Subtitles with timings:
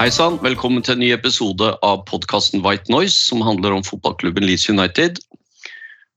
[0.00, 4.46] Hei sann, velkommen til en ny episode av podkasten White Noise, som handler om fotballklubben
[4.48, 5.18] Leeds United.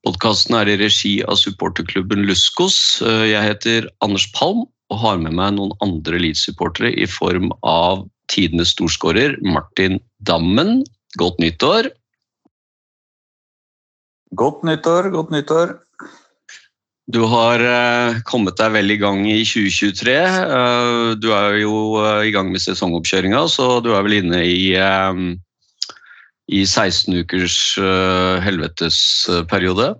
[0.08, 3.02] Podkasten er i regi av supporterklubben Luskos.
[3.04, 8.08] Eh, Jeg heter Anders Palm og har med meg noen andre Leeds-supportere i form av
[8.32, 10.86] tidenes storskårer Martin Dammen.
[11.20, 11.92] Godt nyttår.
[14.31, 15.76] Godt nyttår, godt nyttår.
[17.12, 20.14] Du har eh, kommet deg vel i gang i 2023.
[20.16, 24.72] Eh, du er jo eh, i gang med sesongoppkjøringa, så du er vel inne i,
[26.48, 27.58] i 16 ukers
[28.45, 29.92] helvetesperiode.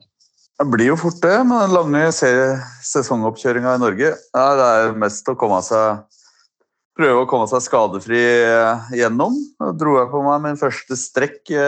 [0.62, 2.56] Det blir jo fort det med den lange se-
[2.88, 4.14] sesongoppkjøringa i Norge.
[4.16, 6.04] Det er mest å komme seg
[6.94, 8.20] Prøve å komme seg skadefri
[8.94, 9.34] gjennom.
[9.58, 11.64] Da dro jeg på meg min første strekk i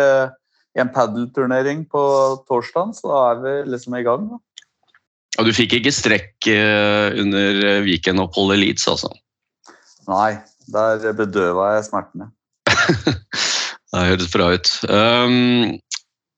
[0.78, 2.04] en padelturnering på
[2.46, 4.28] torsdag, så da er vi liksom i gang.
[4.30, 4.45] Da.
[5.40, 9.12] Og du fikk ikke strekk eh, under weekendoppholdet i Leeds, altså?
[10.08, 10.38] Nei,
[10.72, 12.32] der bedøva jeg smertene.
[13.96, 14.70] Det høres bra ut.
[14.92, 15.78] Um,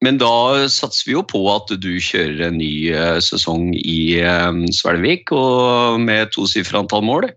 [0.06, 4.62] men da satser vi jo på at du kjører en ny eh, sesong i um,
[4.70, 7.30] Svelvik, og med tosifra antall mål.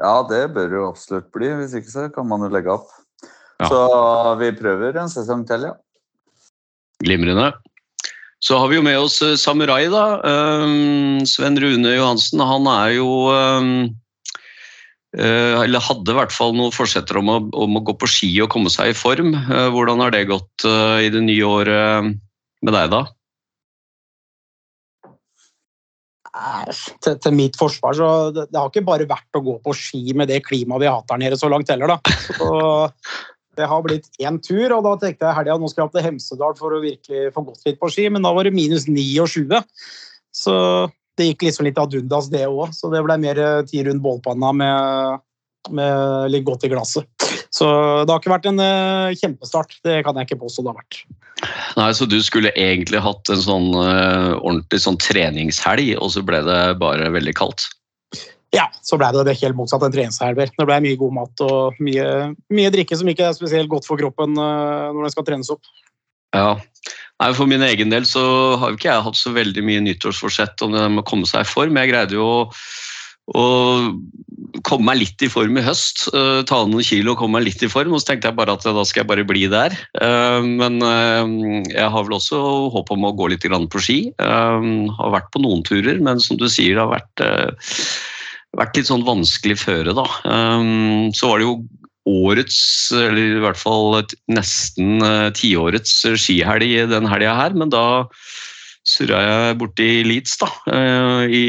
[0.00, 1.50] Ja, det bør jo absolutt bli.
[1.58, 2.92] Hvis ikke så kan man jo legge opp.
[3.60, 3.68] Ja.
[3.68, 3.80] Så
[4.40, 5.74] vi prøver en sesong til, ja.
[7.02, 7.50] Glimrende.
[8.40, 10.04] Så har vi jo med oss eh, Samurai, da.
[10.24, 12.40] Um, Sven Rune Johansen.
[12.40, 13.70] Han er jo um,
[15.16, 18.32] eh, Eller hadde i hvert fall noen forsetter om å, om å gå på ski
[18.40, 19.34] og komme seg i form.
[19.36, 22.14] Eh, hvordan har det gått i det nye året
[22.64, 23.04] med deg, da?
[27.04, 30.14] Til, til mitt forsvar, så det, det har ikke bare vært å gå på ski
[30.16, 32.14] med det klimaet vi har hatt her nede så langt heller, da.
[32.38, 32.48] Så
[33.60, 36.06] det har blitt én tur, og da tenkte jeg helga nå skal jeg opp til
[36.06, 39.60] Hemsedal for å virkelig få gått litt på ski, men da var det minus 29.
[40.34, 40.54] Så
[41.20, 42.70] det gikk liksom litt ad undas, det òg.
[42.76, 45.24] Så det ble mer eh, tid rundt bålpanna med,
[45.76, 47.30] med litt godt i glasset.
[47.52, 47.66] Så
[48.06, 49.76] det har ikke vært en eh, kjempestart.
[49.84, 51.02] Det kan jeg ikke påstå det har vært.
[51.78, 56.42] Nei, Så du skulle egentlig hatt en sånn eh, ordentlig sånn treningshelg, og så ble
[56.46, 57.68] det bare veldig kaldt?
[58.54, 60.50] Ja, så ble det det helt motsatt en treningshelver.
[60.56, 62.06] Det ble mye god mat og mye,
[62.50, 65.62] mye drikke som ikke er spesielt godt for kroppen eh, når den skal trenes opp.
[66.34, 66.56] Ja.
[67.20, 68.22] Nei, For min egen del så
[68.58, 71.50] har ikke jeg hatt så veldig mye nyttårsforsett om det med å komme seg i
[71.50, 71.78] form.
[71.78, 72.44] Jeg greide jo å,
[73.36, 73.46] å
[74.66, 76.06] komme meg litt i form i høst.
[76.14, 77.92] Uh, ta noen kilo og komme meg litt i form.
[77.94, 79.76] Og så tenkte jeg bare at da skal jeg bare bli der.
[80.00, 81.26] Uh, men uh,
[81.68, 82.40] jeg har vel også
[82.74, 84.00] håp om å gå litt på ski.
[84.18, 87.26] Har vært på noen turer, men som du sier, det har vært,
[88.58, 90.06] vært litt sånn vanskelig føre, da.
[90.26, 90.64] Eh,
[91.16, 91.60] så var det jo
[92.10, 92.60] årets,
[92.96, 94.00] eller i hvert fall
[94.32, 97.84] nesten eh, tiårets skihelg den helga her, men da
[98.88, 101.44] surra jeg borti Leeds, da, eh, i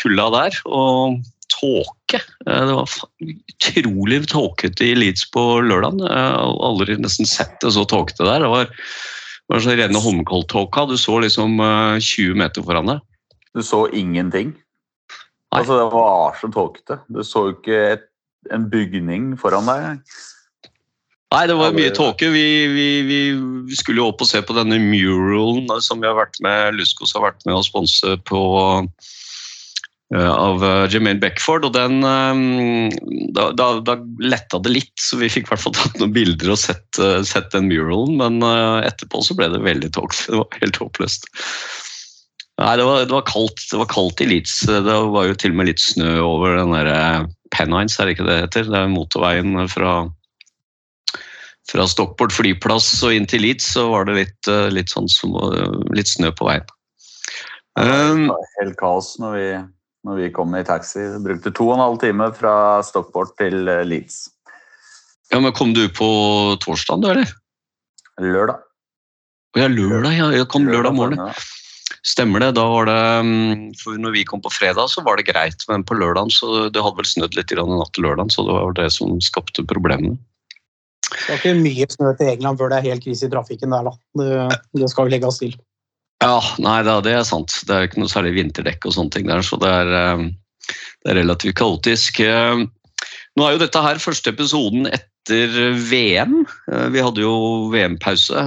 [0.00, 1.22] kulda der, og
[1.54, 2.20] tåke.
[2.46, 2.90] Eh, Det var
[3.30, 6.02] utrolig tåkete i Leeds på lørdag.
[6.10, 8.44] Aldri nesten sett det så tåkete der.
[8.44, 8.68] Det var,
[9.48, 10.88] var så rene Holmenkolltåka.
[10.90, 13.00] Du så liksom eh, 20 meter foran deg.
[13.54, 14.52] Du så ingenting.
[15.54, 17.00] Altså, det var så tåkete.
[17.08, 18.06] Du så ikke et,
[18.54, 20.16] en bygning foran deg.
[21.34, 22.28] Nei, det var mye tåke.
[22.30, 26.38] Vi, vi, vi skulle jo opp og se på denne muralen som vi har vært
[26.44, 28.42] med, Luskos har vært med å sponse på
[30.14, 32.94] eh, av Jemaine Jermaine Beckford, og den eh,
[33.34, 36.54] da, da, da letta det litt, så vi fikk i hvert fall tatt noen bilder
[36.54, 40.36] og sett, eh, sett den muralen, men eh, etterpå så ble det veldig tåkete.
[40.36, 41.30] Det var helt håpløst.
[42.62, 44.60] Nei, det var, det var kaldt det var kaldt i Leeds.
[44.66, 48.28] Det var jo til og med litt snø over den der Pennines, er det ikke
[48.28, 48.68] det heter?
[48.70, 50.04] Det er motorveien fra
[51.70, 55.32] fra Stockport flyplass og inn til Leeds, så var det litt, eh, litt, sånn som,
[55.32, 56.66] eh, litt snø på veien.
[57.76, 59.46] Um, Det var helt kaos når vi,
[60.04, 61.00] når vi kom i taxi.
[61.00, 64.28] Vi brukte to og en halv time fra Stockport til eh, Leeds.
[65.32, 67.32] ja, men Kom du på torsdag, du, eller?
[68.20, 68.60] Lørdag.
[69.56, 70.12] Å ja, lørdag.
[70.14, 71.16] Ja, jeg kom lørdag morgen.
[71.16, 71.63] formiddag.
[72.04, 72.50] Stemmer det.
[72.58, 75.86] Da var det mm, For når vi kom på fredag, så var det greit, men
[75.88, 78.76] på lørdag så det hadde vel snødd litt grann natt til lørdag, så det var
[78.76, 80.18] det som skapte problemene.
[81.04, 83.88] Det var ikke mye snø til England før det er helt krise i trafikken der,
[83.88, 83.94] da.
[84.20, 85.56] Det, det skal vi legge oss til.
[86.24, 87.56] Ja, nei, da, det er sant.
[87.68, 90.24] Det er ikke noe særlig vinterdekk og sånne ting der, så det er eh,
[91.04, 92.22] det er relativt kaotisk.
[92.24, 92.64] Eh,
[93.34, 95.56] Nå er jo dette her første episoden etter
[95.90, 96.42] VM.
[96.70, 97.34] Eh, Vi hadde jo
[97.72, 98.46] VM-pause.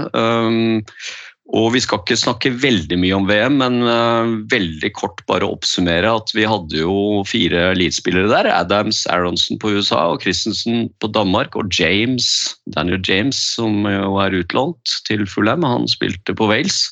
[1.56, 6.10] Og vi skal ikke snakke veldig mye om VM, men eh, veldig kort bare oppsummere
[6.20, 8.50] at vi hadde jo fire elitespillere der.
[8.52, 11.56] Adams, Aronsen på USA og Christensen på Danmark.
[11.56, 12.28] Og James,
[12.76, 15.64] Daniel James, som jo er utlånt til Fulham.
[15.64, 16.84] Han spilte på Wales.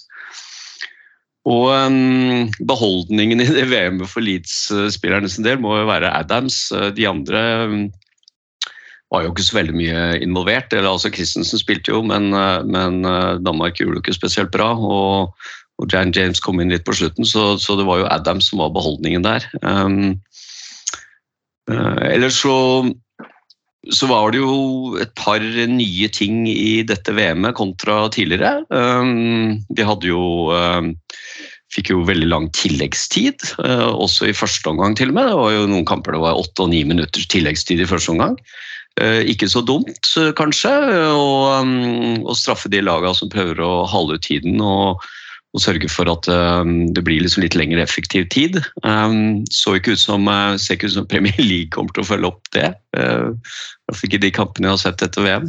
[1.46, 6.72] Og um, beholdningen i det VM-et for Leeds-spillerne sin del må jo være Adams.
[6.96, 7.44] De andre
[9.14, 10.74] var jo ikke så veldig mye involvert.
[10.74, 14.74] eller altså Christensen spilte jo, men, uh, men uh, Danmark gjorde det ikke spesielt bra.
[14.76, 15.48] Og,
[15.80, 18.64] og Jan James kom inn litt på slutten, så, så det var jo Adams som
[18.64, 19.48] var beholdningen der.
[19.62, 20.18] Um,
[21.72, 22.58] uh, ellers så
[23.94, 28.64] så var det jo et par nye ting i dette VM-et kontra tidligere.
[28.66, 30.88] De vi hadde jo um,
[31.76, 35.28] Fikk jo veldig lang tilleggstid, også i første omgang til og med.
[35.28, 38.38] Det var jo noen kamper det var åtte og ni minutters tilleggstid i første omgang.
[38.96, 40.72] Uh, ikke så dumt, uh, kanskje,
[41.12, 41.28] å
[41.60, 45.04] um, straffe de lagene som prøver å halve ut tiden og,
[45.52, 48.62] og sørge for at um, det blir liksom litt lengre effektiv tid.
[49.52, 50.28] Så ikke ut som,
[50.60, 52.74] ser ikke ut som Premier League kommer til å følge opp det.
[52.96, 55.48] Iallfall ikke de kampene jeg har sett etter VM.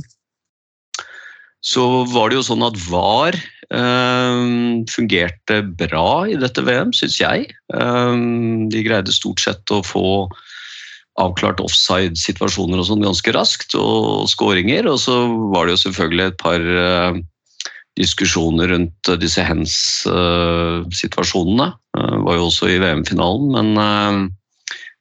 [1.66, 1.82] Så
[2.12, 3.34] var det jo sånn at VAR
[3.74, 4.42] eh,
[4.92, 7.48] fungerte bra i dette VM, syns jeg.
[7.74, 8.18] Eh,
[8.70, 10.06] de greide stort sett å få
[11.22, 14.88] avklart offside-situasjoner og sånn ganske raskt, og skåringer.
[14.90, 15.14] Og så
[15.52, 17.12] var det jo selvfølgelig et par uh,
[17.96, 21.68] diskusjoner rundt eh, disse hands-situasjonene.
[21.96, 24.14] Det var jo også i VM-finalen, men, eh,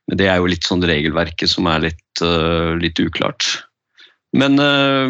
[0.09, 3.43] men det er jo litt sånn regelverket som er litt, eh, litt uklart.
[4.35, 5.07] Men uh,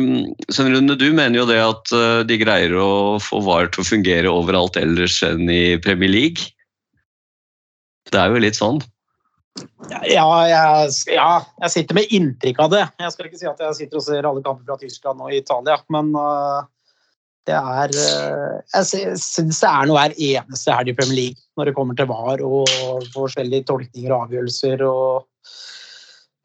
[0.54, 4.30] Rune, du mener jo det at uh, de greier å få VAR til å fungere
[4.30, 6.54] overalt ellers enn i Premier League.
[8.14, 8.78] Det er jo litt sånn.
[10.12, 11.30] Ja, jeg, ja,
[11.64, 12.86] jeg sitter med inntrykk av det.
[13.00, 15.78] Jeg skal ikke si at jeg sitter og ser alle kamper fra Tyskland og Italia,
[15.96, 16.66] men uh,
[17.48, 21.70] det er uh, Jeg syns det er noe hver eneste helg i Premier League når
[21.70, 22.68] det kommer til VAR og
[23.14, 24.84] forskjellige tolkninger og avgjørelser.
[24.90, 25.24] og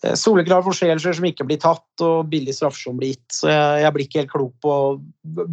[0.07, 3.41] uh, Soleklare forseelser som ikke blir tatt, og billig straffer som blir gitt.
[3.41, 4.77] Så jeg, jeg blir ikke helt klok på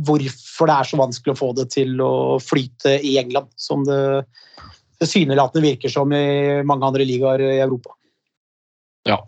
[0.05, 4.03] hvorfor det er så vanskelig å få det til å flyte i England, som det
[5.01, 7.93] tilsynelatende virker som i mange andre ligaer i Europa.
[9.07, 9.21] Ja.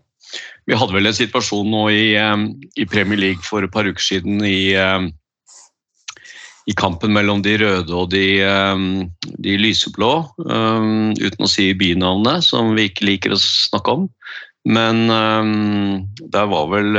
[0.69, 2.43] Vi hadde vel en situasjon nå i, eh,
[2.77, 5.07] i Premier League for et par uker siden i, eh,
[6.69, 8.83] i kampen mellom de røde og de, eh,
[9.41, 10.11] de lyseblå,
[10.45, 14.09] eh, uten å si bynavnet, som vi ikke liker å snakke om.
[14.65, 16.93] Men der var vel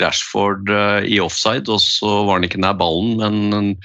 [0.00, 0.68] Rashford
[1.06, 3.78] i offside, og så var han ikke nær ballen, men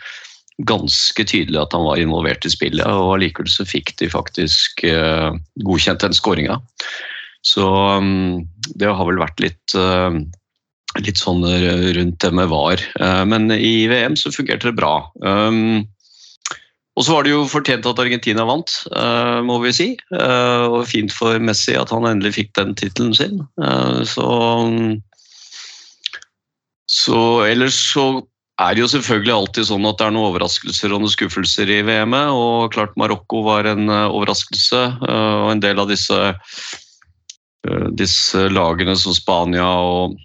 [0.67, 5.31] ganske tydelig at han var involvert i spillet, og allikevel så fikk de faktisk uh,
[5.65, 6.59] godkjent den skåringa.
[7.47, 8.43] Så um,
[8.75, 10.11] det har vel vært litt, uh,
[10.99, 11.45] litt sånn
[11.95, 12.83] rundt det med VAR.
[12.99, 15.07] Uh, men i VM så fungerte det bra.
[15.23, 15.87] Um,
[16.99, 18.73] og så var det jo fortjent at Argentina vant,
[19.47, 19.85] må vi si.
[20.11, 23.37] Og fint for Messi at han endelig fikk den tittelen sin.
[24.09, 24.25] Så
[26.89, 28.05] så ellers så
[28.59, 31.79] er det jo selvfølgelig alltid sånn at det er noen overraskelser og noen skuffelser i
[31.87, 32.31] VM-et.
[32.35, 34.81] Og klart Marokko var en eh, overraskelse.
[35.07, 36.17] eh, Og en del av disse,
[37.69, 40.17] eh, disse lagene som Spania og,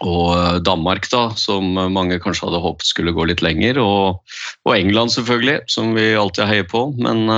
[0.00, 3.82] og Danmark, da, som mange kanskje hadde håpet skulle gå litt lenger.
[3.84, 4.22] Og,
[4.64, 6.86] og England, selvfølgelig, som vi alltid heier på.
[6.96, 7.28] Men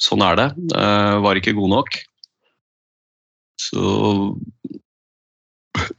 [0.00, 0.48] sånn er det.
[1.24, 1.96] Var ikke god nok.
[3.60, 3.80] Så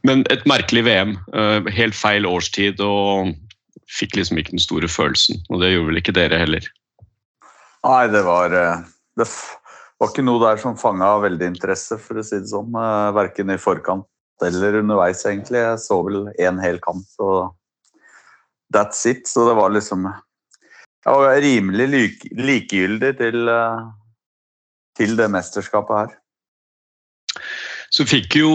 [0.06, 1.16] men et merkelig VM.
[1.34, 3.32] eh, Helt feil årstid og
[3.92, 5.42] fikk liksom ikke den store følelsen.
[5.50, 6.66] Og det gjorde vel ikke dere heller.
[7.82, 8.84] Nei, det var eh,
[9.18, 9.26] Det
[10.00, 12.72] var ikke noe der som fanga veldig interesse, for å si det sånn.
[12.74, 14.08] eh, Verken i forkant
[14.42, 15.60] eller underveis, egentlig.
[15.62, 17.52] Jeg så vel én hel kamp, og
[18.74, 19.28] that's it.
[19.30, 20.08] Så det var liksom
[21.02, 23.48] Jeg var rimelig like, likegyldig til,
[24.98, 26.12] til det mesterskapet her.
[27.90, 28.52] Så fikk jo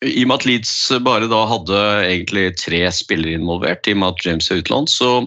[0.00, 4.14] I og med at Leeds bare da hadde egentlig tre spillere involvert, i og med
[4.14, 5.26] at James er utenlands, så,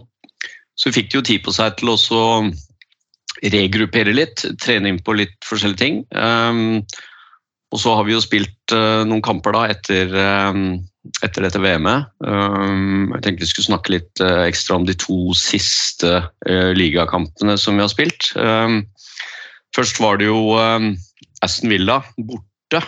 [0.80, 1.98] så fikk de jo tid på seg til å
[3.54, 6.00] regruppere litt, trene inn på litt forskjellige ting.
[6.16, 6.82] Um,
[7.74, 10.14] og så har vi jo spilt uh, noen kamper da etter,
[10.54, 10.80] um,
[11.26, 12.10] etter dette VM-et.
[12.22, 17.58] Um, jeg tenkte vi skulle snakke litt uh, ekstra om de to siste uh, ligakampene
[17.60, 18.30] som vi har spilt.
[18.38, 18.84] Um,
[19.76, 20.94] først var det jo um,
[21.46, 22.86] Aston Villa borte.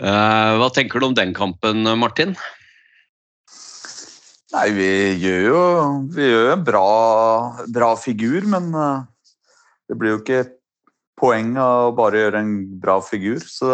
[0.00, 2.32] Eh, hva tenker du om den kampen, Martin?
[4.50, 5.64] Nei, vi gjør jo,
[6.14, 6.86] vi gjør en bra,
[7.68, 9.02] bra figur, men eh,
[9.90, 10.40] det blir jo ikke
[11.20, 13.44] poeng av å bare gjøre en bra figur.
[13.44, 13.68] Så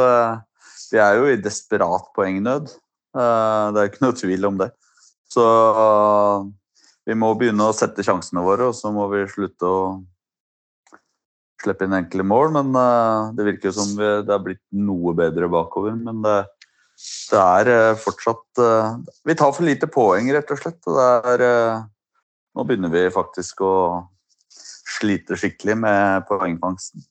[0.90, 2.75] vi er jo i desperat poengnød.
[3.14, 4.73] Eh, Det er ikke noe tvil om det.
[5.30, 5.47] Så
[7.06, 9.80] vi må begynne å sette sjansene våre, og så må vi slutte å
[11.66, 12.52] slippe inn enkle mål.
[12.56, 15.96] Men eh, det virker som vi, det har blitt noe bedre bakover.
[15.99, 16.38] Men det,
[17.32, 18.94] det er eh, fortsatt eh,
[19.26, 20.80] Vi tar for lite poeng, rett og slett.
[20.90, 21.44] Og er,
[22.56, 23.75] nå begynner vi faktisk å
[24.96, 27.04] slite skikkelig med poengfangsten.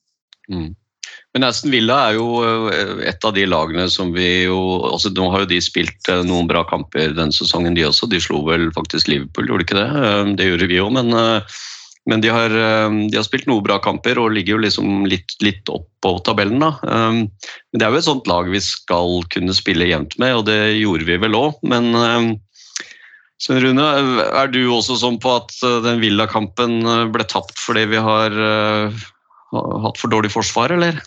[0.49, 0.73] Mm.
[1.35, 2.71] Men Aston Villa er jo
[3.03, 4.57] et av de lagene som vi jo
[4.87, 8.07] altså Nå har jo de spilt noen bra kamper denne sesongen, de også.
[8.09, 10.35] De slo vel faktisk Liverpool, gjorde de ikke det?
[10.39, 11.11] Det gjorde vi òg, men,
[12.09, 15.33] men de, har, eh, de har spilt noen bra kamper og ligger jo liksom litt,
[15.41, 15.89] litt opp
[16.25, 16.61] tabellen.
[16.61, 16.71] da.
[16.85, 20.45] Eh, Men det er jo et sånt lag vi skal kunne spille jevnt med, og
[20.45, 21.57] det gjorde vi vel òg.
[21.65, 22.29] Men eh,
[23.41, 23.87] Svein Rune,
[24.21, 25.51] er du også sånn på at
[25.83, 26.77] den Villa-kampen
[27.11, 28.31] ble tapt fordi vi har
[29.51, 31.01] hatt for dårlig forsvar, eller?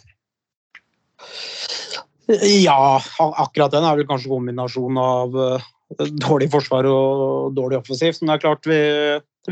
[2.28, 5.40] Ja, akkurat den er vel kanskje kombinasjon av
[5.96, 8.20] dårlig forsvar og dårlig offensivt.
[8.20, 8.82] Men det er klart vi,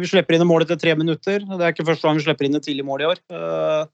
[0.03, 1.45] vi slipper inn et mål etter tre minutter.
[1.45, 3.23] Det er ikke første gang vi slipper inn et tidlig mål i år.
[3.33, 3.87] Uh,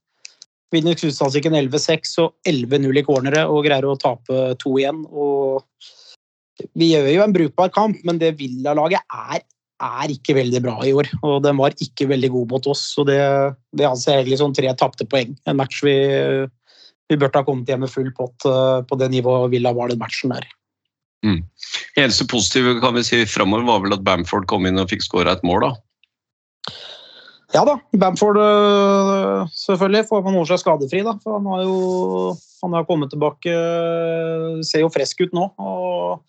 [0.75, 5.03] vinner Knutsdalsiken 11-6 og 11-0 i cornere og greier å tape 2-1.
[5.13, 9.45] Og vi gjør jo en brukbar kamp, men det Villa-laget er,
[9.83, 11.11] er ikke veldig bra i år.
[11.23, 13.21] Og den var ikke veldig god mot oss, så det,
[13.77, 15.37] det anser jeg egentlig som tre tapte poeng.
[15.47, 15.97] En match vi
[17.13, 20.01] vi burde ha kommet hjem med full pott eh, på det nivået Villa var den
[20.01, 20.47] matchen der.
[22.01, 25.37] Eneste positive kan vi si framover var vel at Bamford kom inn og fikk skåra
[25.37, 25.73] et mål, da.
[27.53, 31.19] Ja da, Bamford øh, selvfølgelig får man holde seg skadefri, da.
[31.21, 35.49] For han har jo han har kommet tilbake, øh, ser jo frisk ut nå.
[35.59, 36.23] og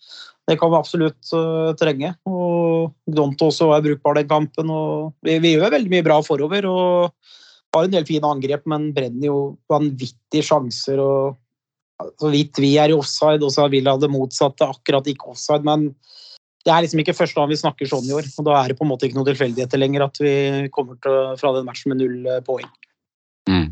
[0.44, 2.12] Det kan vi absolutt øh, trenge.
[2.26, 4.70] og Gdonto også er brukbar den kampen.
[4.70, 7.14] og Vi, vi gjør veldig mye bra forover og
[7.74, 9.38] har en del fine angrep, men brenner jo
[9.70, 11.00] vanvittige sjanser.
[11.00, 15.32] og Så vidt vi er i offside, og så vil ha det motsatte, akkurat ikke
[15.32, 15.64] offside.
[15.64, 15.94] men
[16.64, 18.28] det er liksom ikke første gang vi snakker sånn i år.
[18.38, 20.34] og Da er det på en måte ikke noe tilfeldigheter lenger at vi
[20.74, 22.68] kommer til, fra den matchen med null eh, poeng.
[23.50, 23.68] Mm.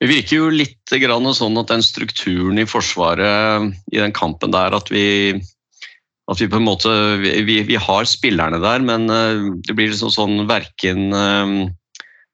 [0.00, 0.92] Det virker jo litt
[1.36, 5.36] sånn at den strukturen i Forsvaret i den kampen der, at vi
[6.26, 6.90] at vi på en måte
[7.22, 11.12] Vi, vi har spillerne der, men eh, det blir liksom sånn verken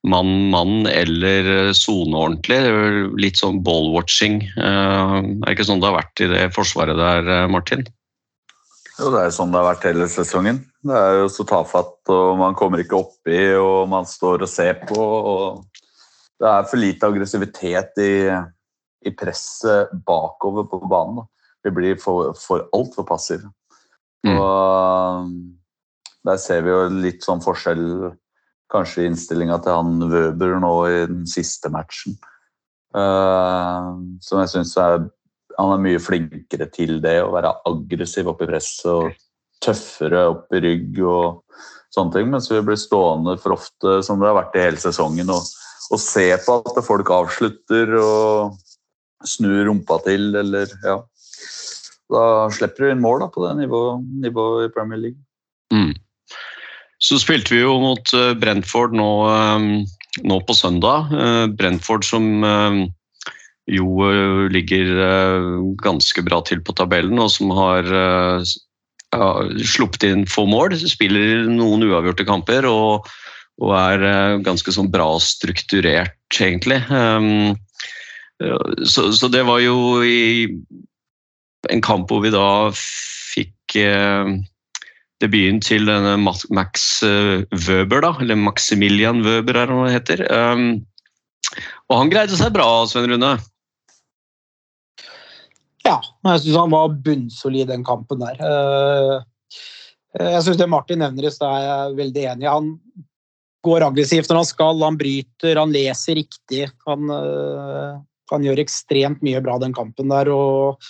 [0.02, 2.58] mann, mann eller sone ordentlig.
[3.20, 4.42] Litt sånn ball-watching.
[4.56, 7.86] Eh, Er det ikke sånn det har vært i det forsvaret der, eh, Martin?
[8.98, 10.58] Jo, det er jo sånn det har vært hele sesongen.
[10.84, 14.82] Det er jo så tafatt, og man kommer ikke oppi, og man står og ser
[14.88, 14.98] på.
[15.00, 15.86] og
[16.40, 18.12] Det er for lite aggressivitet i,
[19.08, 21.22] i presset bakover på banen.
[21.22, 21.48] Da.
[21.64, 23.48] Vi blir for, for altfor passive.
[24.26, 24.36] Mm.
[24.36, 25.30] Og
[26.28, 27.86] der ser vi jo litt sånn forskjell
[28.72, 32.18] kanskje i innstillinga til han Wøber nå i den siste matchen.
[32.92, 35.06] Uh, som jeg syns er
[35.58, 39.12] Han er mye flinkere til det, å være aggressiv oppe i presset og
[39.62, 41.42] tøffere opp i rygg og
[41.94, 42.30] sånne ting.
[42.32, 45.48] Mens vi blir stående for ofte, som det har vært i hele sesongen, og,
[45.92, 48.60] og se på at folk avslutter og
[49.28, 51.00] snur rumpa til, eller ja.
[52.12, 55.20] Da slipper du inn mål da, på det nivået, nivået i Premier League.
[55.72, 55.94] Mm.
[57.02, 61.14] Så spilte vi jo mot eh, Brentford nå, eh, nå på søndag.
[61.16, 62.28] Eh, Brentford som
[63.70, 65.48] jo eh, ligger eh,
[65.82, 68.52] ganske bra til på tabellen, og som har eh,
[69.12, 69.28] ja,
[69.74, 70.74] sluppet inn få mål.
[70.88, 73.10] Spiller noen uavgjorte kamper og,
[73.62, 76.80] og er ganske sånn bra strukturert, egentlig.
[76.90, 77.52] Um,
[78.88, 80.48] så, så det var jo i
[81.70, 83.76] en kamp hvor vi da fikk
[85.22, 90.24] debuten til denne Max Wøber, da, eller Maximilian Wøber er han heter.
[90.32, 90.66] Um,
[91.92, 93.36] og han greide seg bra, Svein Rune.
[95.92, 95.98] Ja,
[96.30, 98.40] jeg syns han var bunnsolid den kampen der.
[98.40, 99.18] Eh,
[100.12, 102.52] Jeg syns det Martin nevner i stad, er jeg veldig enig i.
[102.52, 102.74] Han
[103.64, 106.66] går aggressivt når han skal, han bryter, han leser riktig.
[106.88, 108.00] Han, eh,
[108.32, 110.28] han gjør ekstremt mye bra den kampen der.
[110.32, 110.80] og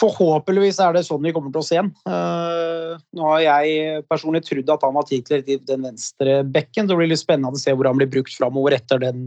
[0.00, 1.80] Forhåpentligvis er det sånn vi kommer til å se.
[1.80, 5.24] Eh, Nå har jeg personlig trodd at han var til
[5.66, 6.88] den venstre bekken.
[6.90, 9.24] Det blir litt spennende å se hvor han blir brukt framover etter den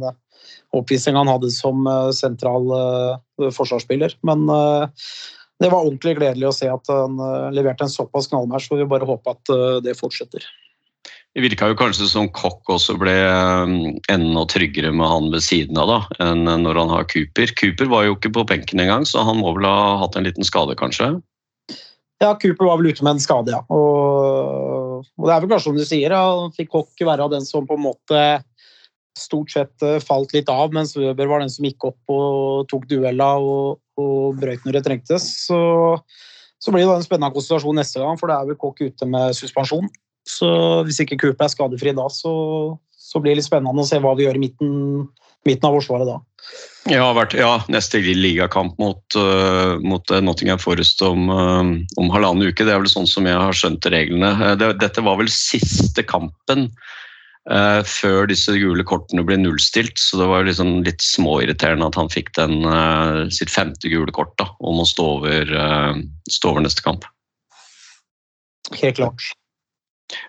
[0.76, 4.18] oppvisningen han hadde som eh, sentral eh, forsvarsspiller.
[4.28, 5.10] Men eh,
[5.62, 7.18] det var ordentlig gledelig å se at han
[7.50, 8.70] leverte en såpass knallmatch.
[8.70, 10.44] og Vi bare håper at det fortsetter.
[11.34, 13.16] Det virka jo kanskje som Kokk også ble
[14.14, 15.98] enda tryggere med han ved siden av da,
[16.28, 17.56] enn når han har Cooper.
[17.58, 20.46] Cooper var jo ikke på benken engang, så han må vel ha hatt en liten
[20.46, 21.10] skade, kanskje?
[22.22, 23.64] Ja, Cooper var vel ute med en skade, ja.
[23.74, 27.66] Og, og det er vel kanskje som du sier, han fikk Kokk være den som
[27.66, 28.24] på en måte
[29.18, 32.88] stort sett eh, falt litt av, mens Weber var den som gikk opp og tok
[32.90, 35.28] duella og, og brøyt når det trengtes.
[35.48, 35.60] Så,
[36.62, 39.38] så blir det en spennende konsultasjon neste gang, for det er vel Kokk ute med
[39.38, 39.90] suspensjon.
[40.28, 40.50] Så
[40.88, 42.34] hvis ikke Cooper er skadefri da, så,
[42.92, 44.74] så blir det litt spennende å se hva vi gjør i midten,
[45.48, 46.18] midten av Forsvaret da.
[46.88, 52.48] Ja, vært, ja neste ligakamp mot, uh, mot eh, Nottingham Forest om, uh, om, halvannen
[52.48, 52.64] uke.
[52.64, 54.56] Det er vel sånn som jeg har skjønt reglene.
[54.60, 56.70] Det, dette var vel siste kampen
[57.88, 62.34] før disse gule kortene ble nullstilt, så det var liksom litt småirriterende at han fikk
[62.36, 62.60] den,
[63.32, 65.54] sitt femte gule kort da, om å stå over,
[66.28, 67.08] stå over neste kamp.
[68.82, 69.24] Helt klart.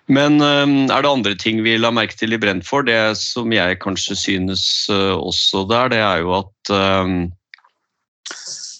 [0.07, 2.87] Men er det andre ting vi la merke til i Brentford?
[2.87, 6.71] Det som jeg kanskje synes også der, det er jo at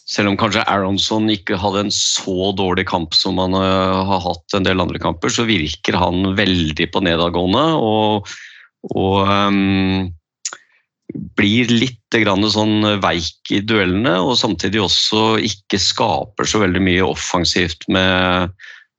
[0.10, 4.58] selv om kanskje Aronson ikke hadde en så dårlig kamp som han eh, har hatt
[4.58, 8.32] en del andre kamper, så virker han veldig på nedadgående og,
[8.96, 10.10] og um,
[11.38, 17.86] blir litt sånn veik i duellene, og samtidig også ikke skaper så veldig mye offensivt
[17.94, 18.50] med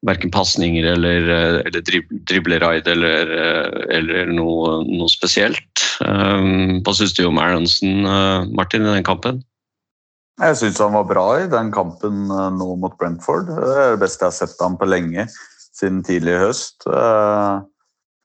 [0.07, 1.83] verken pasninger eller, eh, eller
[2.31, 5.85] dribleraid eller, eh, eller noe, noe, spesielt.
[6.01, 9.43] Um, hva syns du om Aronsen, uh, Martin, i den kampen?
[10.41, 13.51] Jeg syns han var bra i den kampen nå mot Brentford.
[13.51, 15.27] Det er det beste jeg har sett ham på lenge,
[15.77, 16.87] siden tidlig i høst.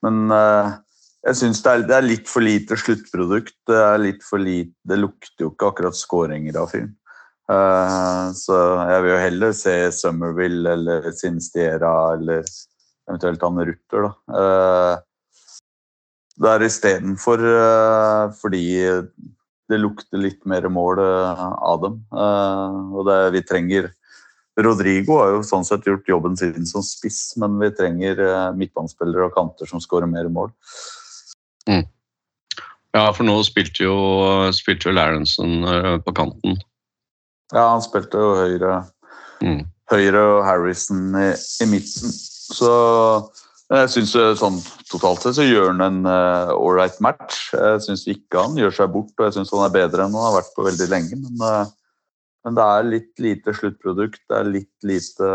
[0.06, 3.58] Men jeg syns det, er litt for lite sluttprodukt.
[3.68, 6.94] Det, er litt for lite, det lukter jo ikke akkurat skåringer av fyren.
[8.40, 12.48] Så jeg vil jo heller se Summerville eller Sinstiera eller
[13.10, 15.02] eventuelt Anne Rutter, da.
[16.36, 17.44] Det er istedenfor
[18.40, 18.66] fordi
[19.72, 22.02] det lukter litt mer mål av dem.
[22.14, 23.90] og det, vi trenger
[24.62, 28.22] Rodrigo har jo sånn sett gjort jobben sin som spiss, men vi trenger
[28.56, 30.54] midtbanespillere og kanter som skårer mer mål.
[31.68, 31.84] Mm.
[32.96, 33.98] Ja, for nå spilte jo,
[34.56, 35.66] spilte jo Larenson
[36.06, 36.62] på kanten.
[37.52, 38.78] Ja, han spilte jo høyre,
[39.44, 39.66] mm.
[39.92, 41.28] høyre og Harrison i,
[41.66, 42.16] i midten.
[42.16, 42.72] Så
[43.74, 44.60] jeg syns sånn
[44.92, 46.10] totalt sett så gjør han en
[46.54, 47.48] ålreit uh, match.
[47.56, 50.28] Jeg syns ikke han gjør seg bort, og jeg syns han er bedre enn han
[50.28, 51.18] har vært på veldig lenge.
[51.18, 54.22] Men, uh, men det er litt lite sluttprodukt.
[54.30, 55.30] Det er litt lite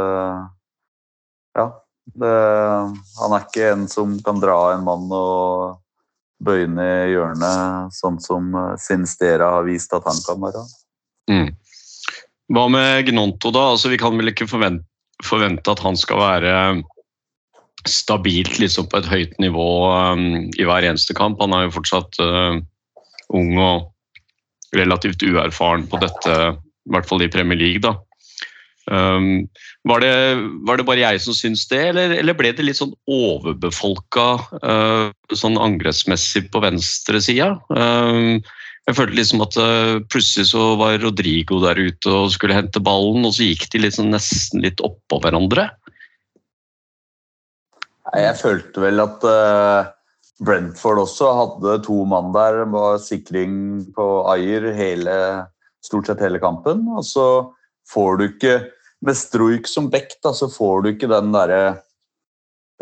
[1.58, 1.70] Ja.
[2.10, 2.30] Det,
[3.20, 5.76] han er ikke en som kan dra en mann og
[6.42, 8.48] bøye ned hjørnet, sånn som
[8.80, 10.64] Sinstera har vist at han kan være.
[11.30, 11.50] Mm.
[12.50, 13.68] Hva med Gnonto, da?
[13.74, 14.86] Altså, vi kan vel ikke forvente,
[15.22, 16.54] forvente at han skal være
[17.88, 21.40] stabilt liksom, på et høyt nivå um, i hver eneste kamp.
[21.40, 22.60] Han er jo fortsatt uh,
[23.36, 27.82] ung og relativt uerfaren på dette, i hvert fall i Premier League.
[27.82, 27.96] da.
[28.90, 29.46] Um,
[29.86, 30.14] var, det,
[30.66, 34.26] var, det, bare jeg som syntes det, eller, eller, ble det litt sånn overbefolka
[34.64, 37.52] uh, sånn angrepsmessig på venstresida?
[37.70, 38.40] Um,
[38.88, 43.26] jeg følte liksom at uh, plutselig så var Rodrigo der ute og skulle hente ballen,
[43.28, 45.68] og så gikk de liksom nesten litt oppå hverandre.
[48.16, 49.90] Jeg følte vel at uh,
[50.42, 52.64] Brentford også hadde to mann der.
[52.66, 53.54] med sikring
[53.94, 55.14] på Ayer hele,
[55.84, 56.86] stort sett hele kampen.
[56.90, 57.26] Og så
[57.90, 58.60] får du ikke
[59.00, 61.80] Med Struik som back, da, så får du ikke den derre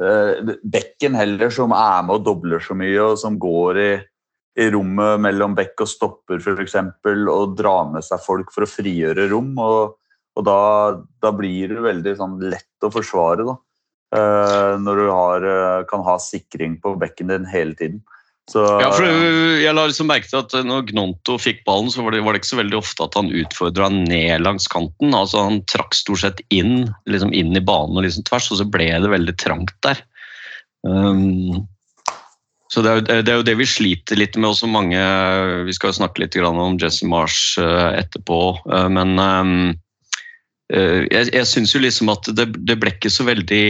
[0.03, 3.93] uh, bekken heller som er med og dobler så mye, og som går i
[4.59, 6.77] i rommet mellom bekk og stopper f.eks.
[7.31, 9.53] og drar med seg folk for å frigjøre rom.
[9.62, 9.95] Og,
[10.38, 10.61] og da,
[11.23, 13.55] da, blir det veldig sånn, lett å forsvare da.
[14.14, 18.01] Uh, når du har, uh, kan ha sikring på bekken din hele tiden.
[18.49, 22.14] Så, ja, for jeg la liksom merke til at når Gnonto fikk ballen, så var
[22.16, 25.12] det, var det ikke så veldig ofte at han utfordra ned langs kanten.
[25.12, 28.68] altså Han trakk stort sett inn, liksom inn i banen og liksom tvers, og så
[28.73, 30.01] ble det veldig trangt der.
[30.81, 31.68] Um,
[32.73, 35.01] så det er, det er, jo det vi sliter litt med også mange
[35.66, 39.53] Vi skal jo snakke litt om Jesse Marsh eh, etterpå, eh, men eh,
[40.68, 43.62] jeg, jeg syns jo liksom at det, det, ble ikke så veldig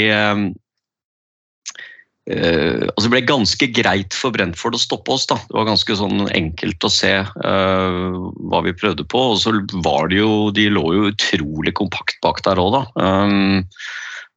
[2.28, 5.24] altså Det ble ganske greit for Brentford å stoppe oss.
[5.30, 5.38] da.
[5.46, 8.18] Det var ganske sånn enkelt å se uh,
[8.50, 9.22] hva vi prøvde på.
[9.30, 9.54] Og så
[9.86, 12.82] var det jo De lå jo utrolig kompakt bak der òg, da.
[13.00, 13.64] Um,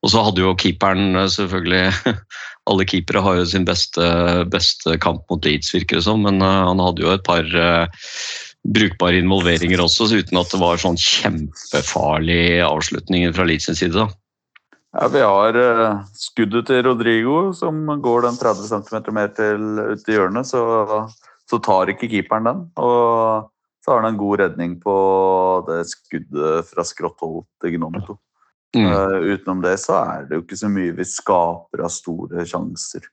[0.02, 2.16] og så hadde jo keeperen selvfølgelig
[2.70, 4.06] alle keepere har jo sin beste,
[4.54, 8.08] beste kamp mot Leeds, virker det som, men uh, han hadde jo et par uh,
[8.62, 13.94] brukbare involveringer også, uten at det var sånn kjempefarlig avslutning fra Leeds side.
[13.96, 14.08] da.
[14.92, 20.10] Ja, Vi har uh, skuddet til Rodrigo, som går den 30 cm mer til ut
[20.10, 20.50] i hjørnet.
[20.50, 20.62] Så,
[21.48, 22.66] så, tar ikke keeperen den.
[22.76, 23.48] Og
[23.82, 24.98] så har han en god redning på
[25.70, 28.20] det skuddet fra skrått hold til Gnonto.
[28.76, 28.88] Mm.
[28.88, 33.08] Uh, utenom det så er det jo ikke så mye vi skaper av store sjanser.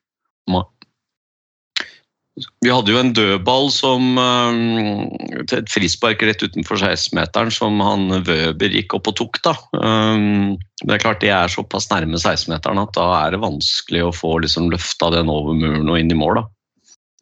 [2.63, 8.75] Vi hadde jo en dødball som eh, Et frispark rett utenfor 16-meteren som han Wøber
[8.75, 9.41] gikk opp og tok.
[9.45, 9.55] da.
[9.73, 14.15] Men Det er klart de er såpass nærme 16-meteren at da er det vanskelig å
[14.15, 16.41] få liksom løfta den over muren og inn i mål.
[16.41, 16.47] da.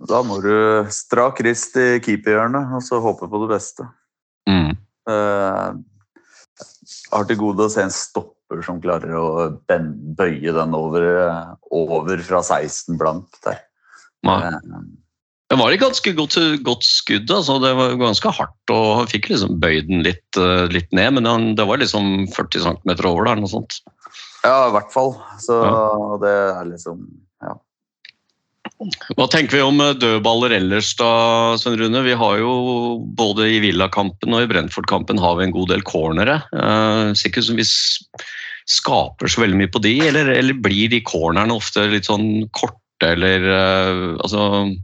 [0.05, 3.87] Da må du strak rist i keeperhjørnet og så håpe på det beste.
[4.49, 4.75] Mm.
[5.09, 5.69] Eh,
[7.07, 9.27] Jeg har til gode å se en stopper som klarer å
[9.67, 11.07] bøye den over,
[11.71, 13.59] over fra 16 blank der.
[14.27, 14.39] Nei.
[15.49, 17.29] Eh, Det var et ganske godt, godt skudd.
[17.31, 21.13] altså Det var ganske hardt, og han fikk liksom bøyd den litt, eh, litt ned,
[21.13, 23.35] men han, det var liksom 40 cm over der.
[23.35, 23.81] noe sånt.
[24.43, 25.15] Ja, i hvert fall.
[25.39, 27.07] Så det er liksom
[27.41, 27.55] Ja.
[29.17, 32.03] Hva tenker vi om eh, dødballer ellers da, Svein Rune?
[32.03, 36.43] Vi har jo både i Villa-kampen og i Brentford-kampen har vi en god del cornere.
[37.15, 37.65] Ser ikke ut som vi
[38.67, 43.13] skaper så veldig mye på de, eller, eller blir de cornerne ofte litt sånn korte,
[43.13, 44.75] eller eh, altså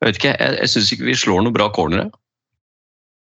[0.00, 2.08] Jeg vet ikke, jeg, jeg syns ikke vi slår noen bra cornere.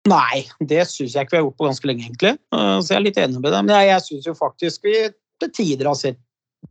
[0.08, 2.36] Nei, det syns jeg ikke vi har gjort på ganske lenge, egentlig.
[2.56, 3.66] Eh, Så jeg er litt enig med deg.
[3.66, 4.96] Men jeg, jeg syns jo faktisk vi
[5.44, 6.20] til tider har sett,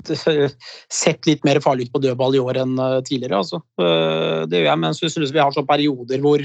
[1.02, 3.40] sett litt mer farlig ut på dødball i år enn eh, tidligere.
[3.40, 3.60] Altså.
[3.80, 6.44] Eh, Det gjør jeg, men jeg syns vi har sånne perioder hvor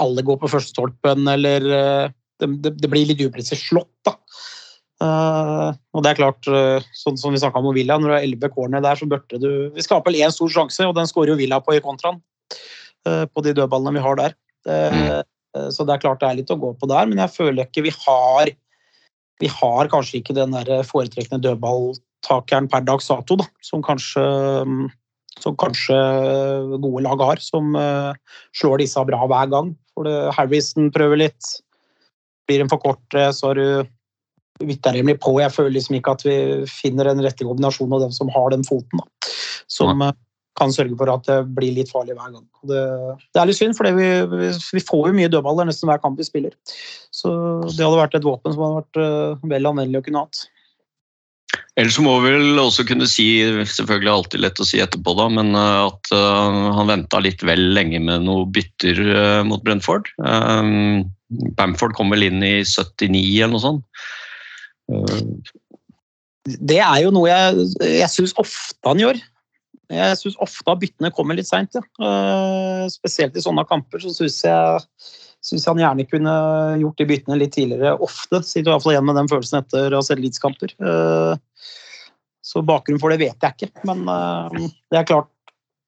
[0.00, 4.14] alle går på førstestolpen, eller det, det, det blir litt upresist slått, da.
[5.02, 6.48] Og det er klart,
[6.96, 9.68] sånn som vi snakka om Villa, når du har elleve corner der, så burde du
[9.74, 12.22] Vi skaper vel én stor sjanse, og den skårer jo Villa på i kontraen.
[13.06, 14.34] Eh, På de dødballene vi har der.
[14.68, 15.22] Eh, Mm.
[15.56, 17.66] Eh, Så det er klart det er litt å gå på der, men jeg føler
[17.66, 18.52] ikke vi har
[19.40, 24.22] Vi har kanskje ikke den der foretrekkende dødballtakeren per dags dato, da, som kanskje
[24.64, 24.90] mm,
[25.40, 25.96] som kanskje
[26.78, 28.12] gode lag har, som eh,
[28.54, 29.72] slår disse bra hver gang.
[29.96, 31.48] For det, Harrison prøver litt.
[32.46, 33.88] Blir den for kort, eh, så har du
[34.62, 35.40] rimelig på.
[35.40, 36.36] Jeg føler liksom ikke at vi
[36.70, 39.02] finner den rette kombinasjonen av dem som har den foten.
[39.02, 39.32] Da.
[39.66, 40.14] Som eh,
[40.58, 42.44] kan sørge for at det blir litt farlig hver gang.
[42.68, 42.80] Det,
[43.32, 46.28] det er litt synd, for vi, vi, får jo mye dødballer nesten hver kamp vi
[46.28, 46.56] spiller.
[47.14, 47.30] Så
[47.70, 50.42] det hadde vært et våpen som hadde vært eh, vel anvendelig å kunne hatt.
[51.80, 53.26] Ellers må vi vel også kunne si,
[53.64, 57.64] selvfølgelig alltid lett å si etterpå, da, men eh, at eh, han venta litt vel
[57.72, 59.02] lenge med noen bytter
[59.48, 60.12] mot Brentford.
[61.56, 63.84] Bamford kom vel inn i 79 eller noe sånt.
[66.42, 69.20] Det er jo noe jeg, jeg syns ofte han gjør.
[69.92, 71.76] Jeg syns ofte at byttene kommer litt seint.
[71.76, 71.82] Ja.
[72.06, 74.80] Eh, Spesielt i sånne kamper så syns jeg
[75.42, 76.32] synes han gjerne kunne
[76.80, 77.96] gjort de byttene litt tidligere.
[78.04, 78.42] Ofte.
[78.46, 80.74] Sitter fall igjen med den følelsen etter å ha sett Leeds-kamper.
[80.78, 81.34] Eh,
[82.42, 83.84] Så bakgrunnen for det vet jeg ikke.
[83.86, 85.30] Men eh, det er klart,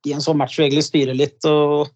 [0.07, 1.89] i en sånn match hvor egentlig styrer litt og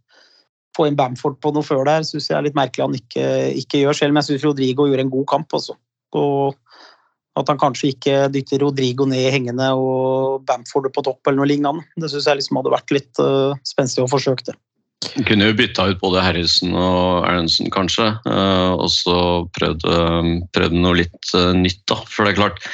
[0.77, 3.27] få inn Bamford på noe før der, syns jeg er litt merkelig han ikke,
[3.59, 3.99] ikke gjør.
[3.99, 5.59] Selv om jeg syns Rodrigo gjorde en god kamp.
[5.59, 5.75] Også.
[6.17, 6.55] Og
[7.39, 11.51] at han kanskje ikke dytter Rodrigo ned i hengende og Bamford på topp eller noe
[11.51, 11.85] lignende.
[11.99, 14.57] Det syns jeg liksom hadde vært litt uh, spenstig å forsøke det.
[15.29, 18.11] kunne jo bytta ut både Harrison og Aronsen, kanskje.
[18.27, 19.19] Uh, og så
[19.55, 19.99] prøvde,
[20.57, 22.01] prøvd, noe litt uh, nytt, da.
[22.11, 22.65] For det er klart,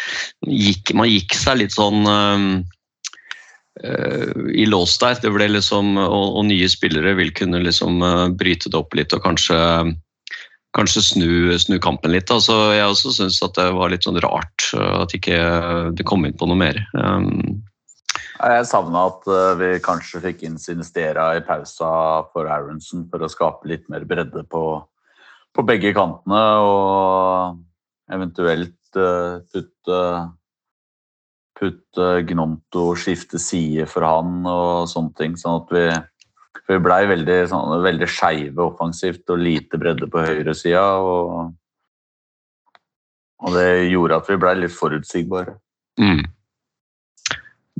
[0.48, 2.46] gikk, man gikk seg litt sånn eh,
[3.84, 5.18] eh, i lås der.
[5.20, 9.14] Det ble liksom, og, og nye spillere vil kunne liksom eh, bryte det opp litt
[9.16, 9.58] og kanskje
[10.74, 12.32] Kanskje snu, snu kampen litt.
[12.42, 15.38] Så jeg også syns at det var litt sånn rart eh, at ikke
[15.94, 16.80] det kom inn på noe mer.
[16.98, 17.62] Um,
[18.42, 21.90] Jeg savna at eh, vi kanskje fikk inn Sinistera i pausa
[22.34, 24.64] for Aronsen for å skape litt mer bredde på,
[25.54, 27.60] på begge kantene, og
[28.14, 30.00] eventuelt uh, putte
[31.54, 35.36] putte Gnonto, skifte side for han og sånne ting.
[35.38, 35.84] Sånn at vi,
[36.68, 40.84] vi blei veldig, sånn, veldig skeive offensivt og lite bredde på høyresida.
[41.02, 41.50] Og,
[43.44, 45.58] og det gjorde at vi blei litt forutsigbare.
[46.00, 46.24] Mm.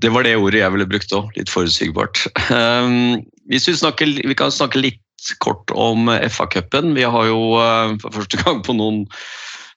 [0.03, 2.27] Det var det ordet jeg ville brukt òg, litt forutsigbart.
[2.51, 5.01] Um, hvis vi, snakker, vi kan snakke litt
[5.41, 6.93] kort om FA-cupen.
[6.97, 9.05] Vi har jo uh, for første gang på noen,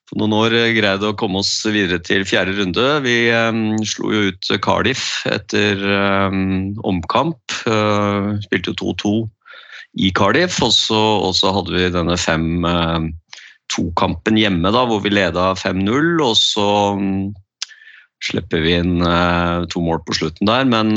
[0.07, 2.85] på noen år uh, greid å komme oss videre til fjerde runde.
[3.05, 7.39] Vi um, slo jo ut Cardiff etter um, omkamp.
[7.67, 9.17] Uh, spilte 2-2
[10.07, 13.01] i Cardiff, og så, hadde vi denne fem uh,
[13.73, 16.15] to-kampen hjemme, da, hvor vi leda 5-0.
[16.23, 17.29] Og så um,
[18.23, 20.95] slipper vi inn uh, to mål på slutten der, men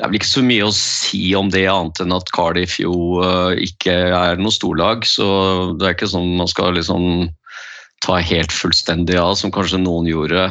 [0.00, 3.20] det er vel ikke så mye å si om det, annet enn at Cardiff jo
[3.20, 5.04] uh, ikke er noe storlag.
[5.04, 5.26] Så
[5.76, 7.28] det er ikke sånn man skal liksom
[8.00, 10.46] ta helt fullstendig av, som kanskje noen gjorde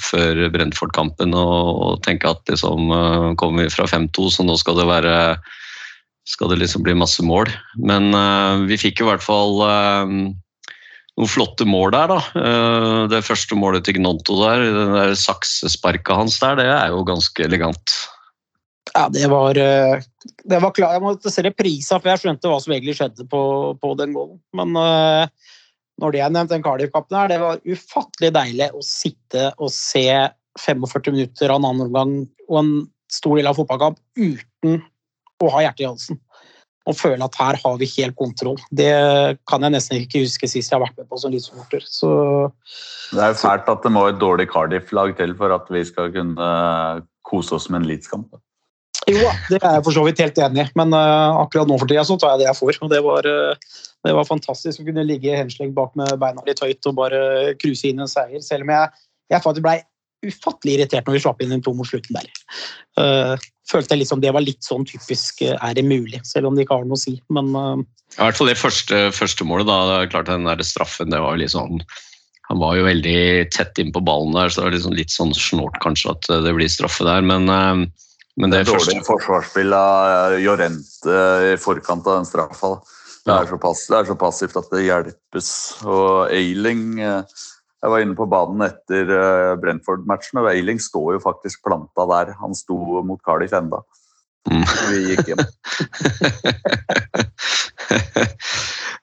[0.00, 2.88] før Brentford-kampen, og, og tenke at liksom
[3.36, 5.12] kommer vi fra 5-2, så nå skal det være
[6.24, 7.52] skal det liksom bli masse mål.
[7.76, 8.08] Men
[8.72, 12.48] vi fikk i hvert fall noen flotte mål der, da.
[13.12, 17.44] Det første målet til Gnonto der, det der saksesparket hans der, det er jo ganske
[17.44, 18.00] elegant.
[18.96, 20.00] Ja, det var, eh,
[20.44, 20.72] det var.
[20.80, 23.42] Jeg måtte se reprisa, for jeg skjønte hva som egentlig skjedde på,
[23.82, 24.38] på den gålen.
[24.56, 25.52] Men eh,
[26.00, 30.08] når det er nevnt, den Cardiff-kampen her, det var ufattelig deilig å sitte og se
[30.62, 32.14] 45 minutter av en annen omgang
[32.48, 32.70] og en
[33.12, 34.80] stor del av fotballkamp uten
[35.44, 36.20] å ha hjertet i halsen.
[36.86, 38.60] Og føle at her har vi helt kontroll.
[38.70, 38.88] Det
[39.50, 41.84] kan jeg nesten ikke huske sist jeg har vært med på som elitesupporter.
[41.84, 42.10] Så
[43.12, 46.50] Det er fælt at det må et dårlig Cardiff-lag til for at vi skal kunne
[47.26, 48.38] kose oss med en Leeds-kamp.
[49.06, 51.76] Jo da, det er jeg for så vidt helt enig i, men uh, akkurat nå
[51.80, 52.78] for tida så tar jeg det jeg får.
[52.86, 56.62] Og det var, uh, det var fantastisk å kunne ligge henslengt bak med beina litt
[56.62, 57.20] høyt og bare
[57.60, 58.40] cruise inn en seier.
[58.44, 59.04] Selv om jeg,
[59.34, 59.76] jeg faktisk ble
[60.26, 62.30] ufattelig irritert når vi slapp inn en to mot slutten der.
[62.98, 63.34] Uh,
[63.70, 66.80] følte jeg liksom det var litt sånn typisk er det mulig, selv om det ikke
[66.80, 67.18] har noe å si.
[67.34, 67.76] Men uh,
[68.16, 69.68] I hvert fall det første, første målet.
[69.68, 71.82] da, det er klart Den der straffen det var litt sånn
[72.48, 73.20] Han var jo veldig
[73.54, 76.70] tett innpå ballen der, så det var liksom litt sånn snålt kanskje at det blir
[76.70, 77.24] straffe der.
[77.26, 78.05] Men, eh,
[78.36, 81.18] men det første Dårlig forsvarsspill av Jorente
[81.48, 82.76] i forkant av den straffa.
[83.26, 85.50] Det er, pass, det er så passivt at det hjelpes.
[85.82, 87.38] Og Eiling eh,
[87.82, 92.36] Jeg var inne på banen etter eh, Brentford-matchen, og Eiling står jo faktisk planta der.
[92.42, 93.82] Han sto mot Cardiff enda.
[94.46, 94.62] Mm.
[94.62, 95.42] Vi gikk hjem.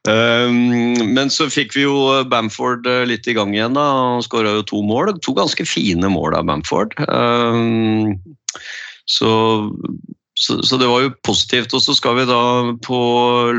[0.08, 3.76] Um, Men så fikk vi jo Bamford eh, litt i gang igjen.
[3.76, 5.18] da, Han skåra jo to mål.
[5.20, 6.96] To ganske fine mål av Bamford.
[9.10, 9.30] Så,
[10.40, 11.74] så, så det var jo positivt.
[11.76, 12.42] Og så skal vi da
[12.86, 13.00] på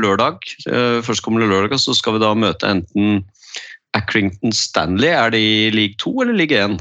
[0.01, 3.23] lørdag, eh, førstkommende lørdag, så skal vi da møte enten
[3.95, 5.13] Accrington Stanley.
[5.13, 6.79] Er det i league 2 eller league 1?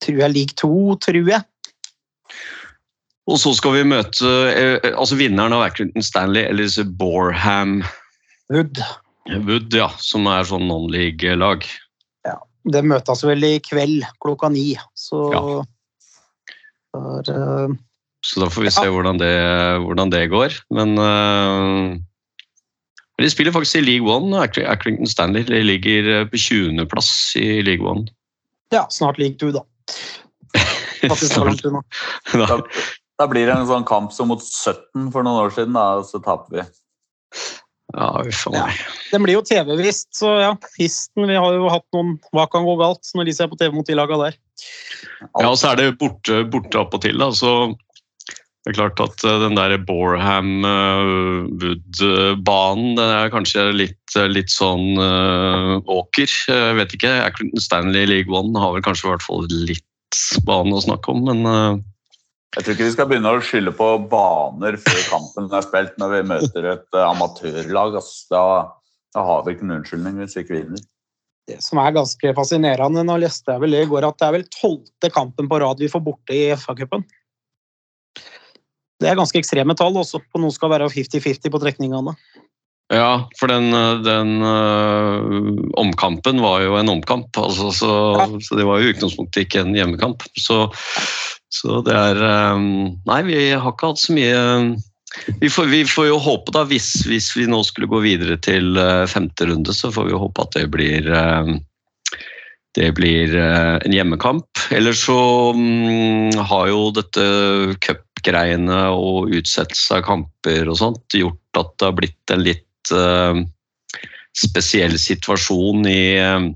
[0.00, 1.42] tror jeg league to, tror jeg.
[3.30, 7.80] Og så skal vi møte eh, altså vinneren av Accrington Stanley, eller Borham
[8.50, 8.80] Wood.
[9.46, 11.66] Wood, ja, som er sånn non-league-lag.
[12.26, 12.38] Ja.
[12.70, 15.44] Det møtes vel i kveld klokka ni, så Ja.
[16.94, 17.74] Der, eh,
[18.26, 19.32] Så da får vi se hvordan, det,
[19.84, 20.52] hvordan det går.
[20.76, 21.96] Men uh,
[23.20, 24.36] de spiller faktisk i League One.
[24.44, 28.06] Accring- Accrington Stanley de ligger eh, på 20.-plass i League One.
[28.72, 29.64] ja, snart league two, da.
[32.32, 32.60] Da,
[33.18, 36.20] da blir det en sånn kamp som mot 17 for noen år siden, da, så
[36.22, 36.64] taper vi.
[37.94, 38.64] Ja, uff a Ja.
[39.10, 40.54] Den blir jo TV-vist, så ja.
[40.78, 43.74] Histen, vi har jo hatt noen Hva kan gå galt når de ser på TV
[43.74, 44.40] mot de laga der?
[45.40, 47.30] Ja, og så er det borte, borte til, da.
[47.34, 47.72] Så
[48.60, 51.12] det er klart at eh, den der Boreham eh,
[51.62, 56.28] Wood-banen, den er kanskje litt, eh, litt sånn eh, åker.
[56.28, 57.14] Jeg vet ikke.
[57.24, 59.86] Accrington Stanley League One har vel kanskje i hvert fall litt
[60.44, 61.80] bane å snakke om, men eh,
[62.50, 66.14] Jeg tror ikke vi skal begynne å skylde på baner før kampen er spilt når
[66.16, 68.00] vi møter et eh, amatørlag.
[68.32, 68.42] Da,
[69.14, 70.82] da har vi ikke noen unnskyldning hvis vi ikke vinner.
[71.50, 74.48] Det som er ganske fascinerende, nå leste jeg vel i går, at det er vel
[74.50, 77.06] tolvte kampen på rad vi får borte i FA-cupen.
[79.00, 82.14] Det er ganske ekstreme tall også, på noen skal være 50-50 på trekningene.
[82.90, 83.70] Ja, for den,
[84.02, 87.92] den øh, omkampen var jo en omkamp, altså, så,
[88.42, 90.26] så det var jo i utgangspunktet ikke en hjemmekamp.
[90.34, 90.64] Så,
[91.50, 92.60] så det er øh,
[93.10, 94.44] Nei, vi har ikke hatt så mye
[95.40, 98.78] vi får, vi får jo håpe, da, hvis, hvis vi nå skulle gå videre til
[98.78, 101.50] øh, femte runde, så får vi håpe at det blir øh,
[102.78, 104.46] det blir øh, en hjemmekamp.
[104.70, 105.18] Eller så
[105.56, 107.24] mm, har jo dette
[107.82, 113.40] cupgreiene og utsettelse av kamper og sånt gjort at det har blitt en litt eh,
[114.38, 116.46] spesiell situasjon i, eh,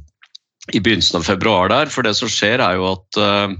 [0.70, 1.90] i begynnelsen av februar der.
[1.90, 3.57] For det som skjer er jo at eh,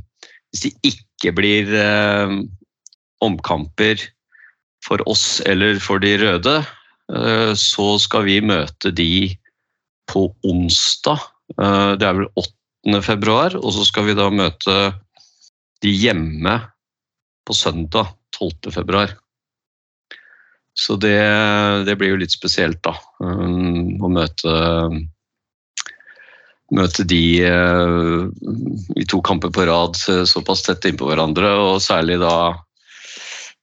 [0.55, 2.35] hvis de ikke blir eh,
[3.25, 4.03] omkamper
[4.85, 6.59] for oss eller for de røde,
[7.15, 9.33] eh, så skal vi møte de
[10.11, 11.25] på onsdag.
[11.57, 13.01] Eh, det er vel 8.
[13.07, 14.79] februar, og så skal vi da møte
[15.85, 16.59] de hjemme
[17.45, 18.73] på søndag 12.
[18.75, 19.17] februar.
[20.75, 21.17] Så det,
[21.87, 22.97] det blir jo litt spesielt, da.
[23.23, 24.55] um, Å møte
[26.73, 28.25] Møte de uh,
[28.97, 32.55] i to kamper på rad uh, såpass tett innpå hverandre, og særlig da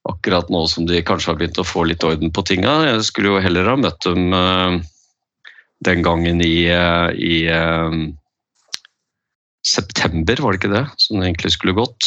[0.08, 2.76] akkurat nå som de kanskje har begynt å få litt orden på tinga.
[2.92, 4.78] Jeg skulle jo heller ha møtt dem uh,
[5.82, 7.36] den gangen i, i
[9.66, 10.84] september, var det ikke det?
[11.02, 12.06] Som det egentlig skulle gått.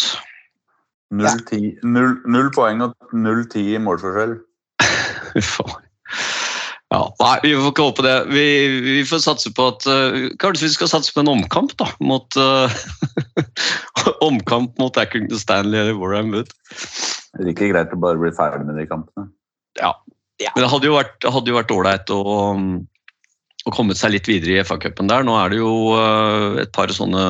[1.16, 4.38] Null, ti- null, null poeng og 0-10 i målforskjell.
[5.52, 5.84] Faen.
[6.96, 8.16] Ja, nei, vi får ikke håpe det.
[8.32, 8.46] Vi,
[8.86, 11.90] vi får satse på at uh, Kanskje vi skal satse på en omkamp, da.
[12.00, 12.72] Mot, uh,
[14.30, 16.54] omkamp mot Accrington Stanley eller Warham Wood.
[17.36, 19.28] Det er ikke greit å bare bli ferdig med de kampene.
[20.40, 22.24] Men det hadde jo vært det hadde jo vært ålreit å,
[23.66, 25.28] å komme seg litt videre i FA-cupen der.
[25.28, 27.26] Nå er det jo uh, et par sånne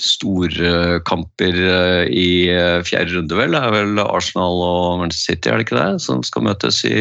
[0.00, 3.54] store kamper eh, i eh, fjerde runde, vel.
[3.54, 6.96] Det er vel Arsenal og Manchester City, er det ikke det, som skal møtes i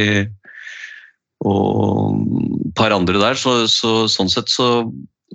[1.47, 2.19] Og
[2.67, 3.39] et par andre der.
[3.39, 4.85] Så, så sånn sett så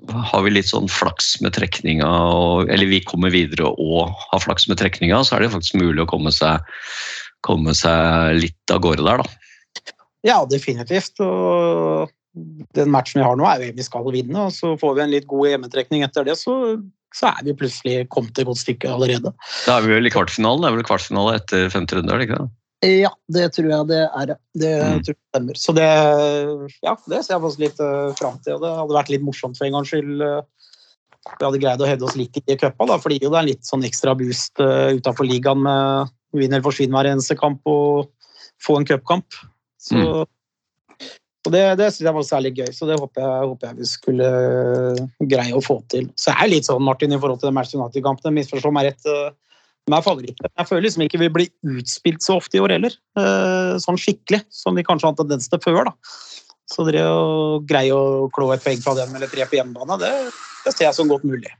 [0.06, 4.68] har vi litt sånn flaks med trekninga, og, eller vi kommer videre og har flaks
[4.70, 6.60] med trekninga, så er det faktisk mulig å komme seg,
[7.46, 9.94] komme seg litt av gårde der, da.
[10.26, 11.20] Ja, definitivt.
[11.22, 12.12] Og
[12.76, 14.48] den matchen vi har nå, er jo vi skal vinne.
[14.48, 16.76] Og så får vi en litt god hjemmetrekning etter det, så,
[17.16, 19.32] så er vi plutselig kommet et godt stykke allerede.
[19.64, 20.64] Da er vi vel i kvartfinalen.
[20.64, 22.50] Det er vel kvartfinale etter femte runde, er det ikke det?
[22.84, 24.34] Ja, det tror jeg det er.
[24.52, 25.00] Det Mm.
[25.02, 25.56] tror jeg stemmer.
[25.56, 25.86] Så det,
[26.84, 28.58] ja, det ser jeg faktisk litt uh, fram til.
[28.58, 30.20] Og det hadde vært litt morsomt for en gangs skyld.
[30.20, 30.42] eh,
[31.40, 33.66] vi hadde greid å hevde oss litt i cupa, da, fordi jo det er litt
[33.66, 38.12] sånn ekstra boost uh, utafor ligaen med vinner eller forsvinner hver eneste kamp og
[38.62, 39.26] få en cupkamp.
[39.80, 40.26] Så,
[41.42, 42.70] så det, det syns jeg var særlig gøy.
[42.76, 46.08] Så det håper jeg, håper jeg vi skulle eh, greie å få til.
[46.18, 48.34] Så jeg er litt sånn, Martin, i forhold til Manchester United-kampene.
[48.36, 49.10] Misforstå meg rett.
[49.94, 50.50] Er favoritter.
[50.50, 52.94] Jeg føler liksom ikke vi blir utspilt så ofte i år heller.
[53.20, 55.84] eh, Sånn skikkelig, som vi kanskje har hatt tendens til før.
[55.84, 55.92] da.
[56.66, 60.10] Så det å greie å klå et poeng fra dem eller tre på hjemmebane, det,
[60.64, 61.52] det ser jeg som godt mulig.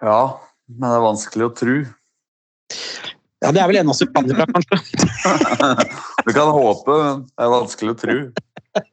[0.00, 0.40] Ja,
[0.72, 1.76] men det er vanskelig å tro.
[3.40, 4.80] Ja, Det er vel en av kan kanskje.
[6.26, 8.16] Vi kan håpe, men det er vanskelig å tro.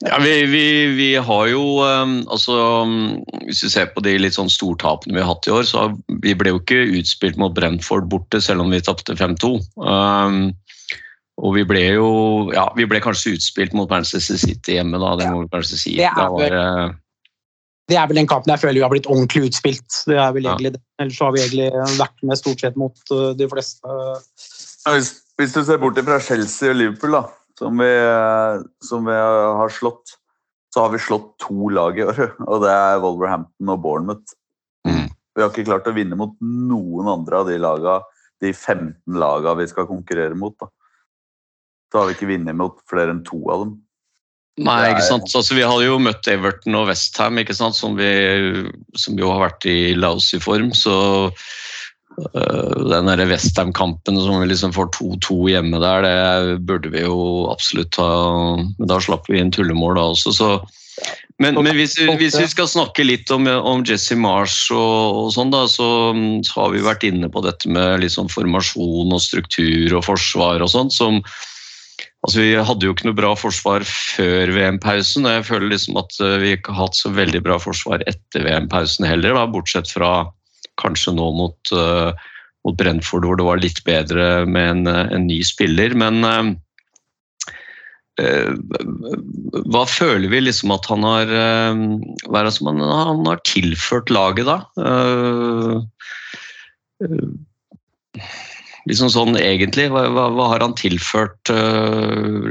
[0.02, 0.64] Ja, vi, vi,
[0.98, 2.56] vi har jo um, altså
[3.46, 5.84] Hvis vi ser på de litt sånn stortapene vi har hatt i år, så
[6.24, 9.52] vi ble jo ikke utspilt mot Brentford borte, selv om vi tapte 5-2.
[9.78, 10.40] Um,
[11.38, 12.08] og vi ble jo
[12.56, 15.14] Ja, vi ble kanskje utspilt mot Manchester City hjemme, da.
[15.20, 15.96] Det må vi kanskje si.
[16.00, 16.96] Det er eh,
[17.88, 20.02] Det er vel den kampen jeg føler vi har blitt ordentlig utspilt.
[20.10, 20.56] Det er vel Ja.
[20.56, 20.82] egentlig det.
[21.00, 21.70] Ellers har vi egentlig
[22.02, 24.00] vært med stort sett mot uh, de fleste.
[24.90, 27.28] Hvis, hvis du ser bort fra Chelsea og Liverpool, da,
[27.58, 27.92] som vi,
[28.86, 29.18] som vi
[29.62, 30.18] har slått,
[30.74, 32.20] så har vi slått to lag i år.
[32.52, 34.38] Og det er Wolverhampton og Bournemouth.
[34.88, 35.08] Mm.
[35.10, 38.00] Vi har ikke klart å vinne mot noen andre av de laga,
[38.44, 40.54] de 15 laga vi skal konkurrere mot.
[40.62, 40.70] Da.
[41.92, 43.76] Så har vi ikke vunnet mot flere enn to av dem.
[44.58, 45.28] Nei, ikke sant.
[45.38, 48.10] Altså, vi hadde jo møtt Everton og Westham, ikke sant, som, vi,
[48.98, 50.72] som jo har vært i lousy form.
[50.74, 50.94] Så
[52.18, 58.00] den derre Westham-kampen som vi liksom får 2-2 hjemme der, det burde vi jo absolutt
[58.02, 58.08] ha
[58.58, 60.50] Men da slapp vi inn tullemål da også, så
[61.38, 65.28] men, men hvis, vi- hvis vi skal snakke litt om, om Jesse Marsh og, og
[65.36, 65.86] sånn, da, så,
[66.42, 70.74] så har vi vært inne på dette med sånn formasjon og struktur og forsvar og
[70.74, 70.90] sånn.
[70.90, 71.22] som
[72.26, 76.18] Altså, Vi hadde jo ikke noe bra forsvar før VM-pausen, og jeg føler liksom at
[76.20, 80.10] eh, vi ikke har hatt så veldig bra forsvar etter VM-pausen heller, da, bortsett fra
[80.82, 82.12] kanskje nå mot, eh,
[82.66, 85.96] mot Brentford, hvor det var litt bedre med en, eh, en ny spiller.
[85.98, 86.54] Men eh,
[89.70, 94.10] hva føler vi liksom at han har Hva er det som han, han har tilført
[94.10, 94.58] laget, da?
[98.90, 101.54] Liksom sånn egentlig, hva, hva, har han tilført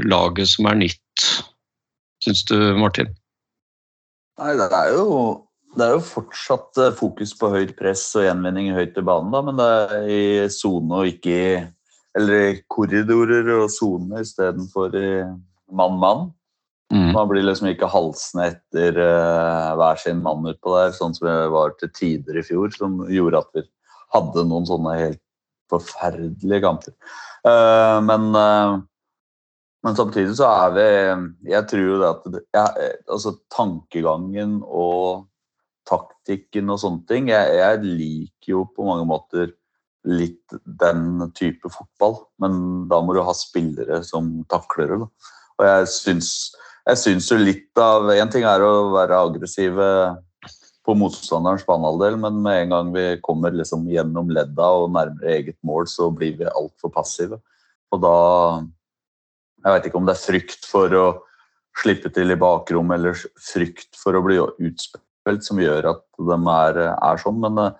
[0.07, 1.27] laget som er nytt,
[2.23, 3.11] syns du, Martin?
[4.39, 5.03] Nei, det er jo,
[5.77, 9.41] det er jo fortsatt eh, fokus på høyt press og gjenvinning høyt i banen, da,
[9.45, 11.49] men det er i sone og ikke i
[12.17, 15.09] Eller i korridorer og sone istedenfor i
[15.69, 16.31] mann-mann.
[16.89, 17.11] Mm.
[17.13, 21.35] Man blir liksom ikke halsende etter uh, hver sin mann utpå der, sånn som det
[21.53, 23.63] var til tider i fjor, som gjorde at vi
[24.15, 25.21] hadde noen sånne helt
[25.69, 26.97] forferdelige kamper.
[27.45, 28.79] Uh, men, uh,
[29.85, 30.87] men samtidig så er vi
[31.51, 32.67] Jeg tror jo det at det, ja,
[33.05, 35.27] altså tankegangen og
[35.87, 39.53] taktikken og sånne ting jeg, jeg liker jo på mange måter
[40.07, 45.07] litt den type fotball, men da må du ha spillere som takler det.
[45.57, 46.29] Og jeg syns,
[46.87, 49.87] jeg syns jo litt av En ting er å være aggressive
[50.87, 55.57] på motstanderens banehalvdel, men med en gang vi kommer liksom gjennom ledda og nærmere eget
[55.67, 57.41] mål, så blir vi altfor passive.
[57.91, 58.17] Og da
[59.65, 61.05] Jeg vet ikke om det er frykt for å
[61.81, 65.06] slippe til i bakrom eller frykt for å bli utspilt
[65.45, 67.73] som gjør at de er, er sånn, men,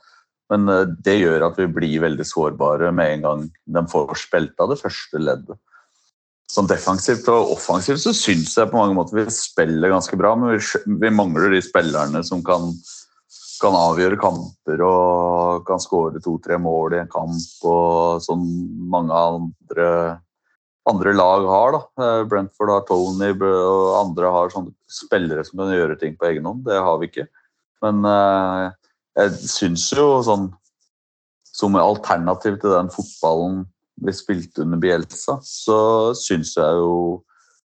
[0.51, 0.73] men
[1.05, 4.79] det gjør at vi blir veldig sårbare med en gang de får spilt av det
[4.81, 5.60] første leddet.
[6.48, 10.56] Sånn defensivt og offensivt så syns jeg på mange måter vi spiller ganske bra, men
[10.56, 12.69] vi, vi mangler de spillerne som kan,
[13.60, 18.45] kan avgjøre kamper og kan skåre to-tre mål i en kamp, og sånn
[18.93, 19.89] mange andre,
[20.90, 21.75] andre lag har.
[21.75, 21.81] da.
[22.04, 26.48] Eh, Brentford har Tony, og andre har sånne spillere som kan gjøre ting på egen
[26.48, 26.62] hånd.
[26.67, 27.27] Det har vi ikke.
[27.85, 28.65] Men eh,
[29.17, 30.46] jeg syns jo sånn
[31.58, 33.56] som alternativ til den fotballen
[34.06, 37.23] vi spilte under Bielsa, så syns jeg jo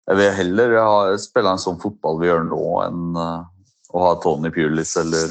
[0.08, 3.44] Jeg vil heller ha, spille en sånn fotball vi gjør nå, enn uh,
[3.92, 5.28] å ha Tony Pulis eller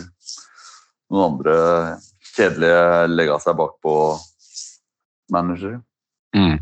[1.08, 1.56] noen andre
[2.34, 5.80] kjedelige legge seg bakpå-managere.
[6.36, 6.60] Mm.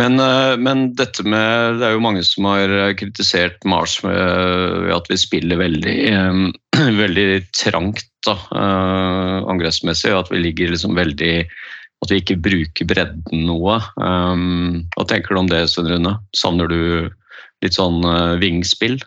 [0.00, 5.10] Men, eh, men dette med Det er jo mange som har kritisert Mars ved at
[5.10, 6.38] vi spiller veldig, eh,
[7.02, 11.34] veldig trangt da, eh, angrepsmessig, at vi ligger liksom veldig
[12.02, 13.76] At vi ikke bruker bredden noe.
[13.94, 16.16] Hva tenker du om det, Svein Rune?
[16.34, 17.12] Savner du
[17.62, 18.98] litt sånn eh, vingspill?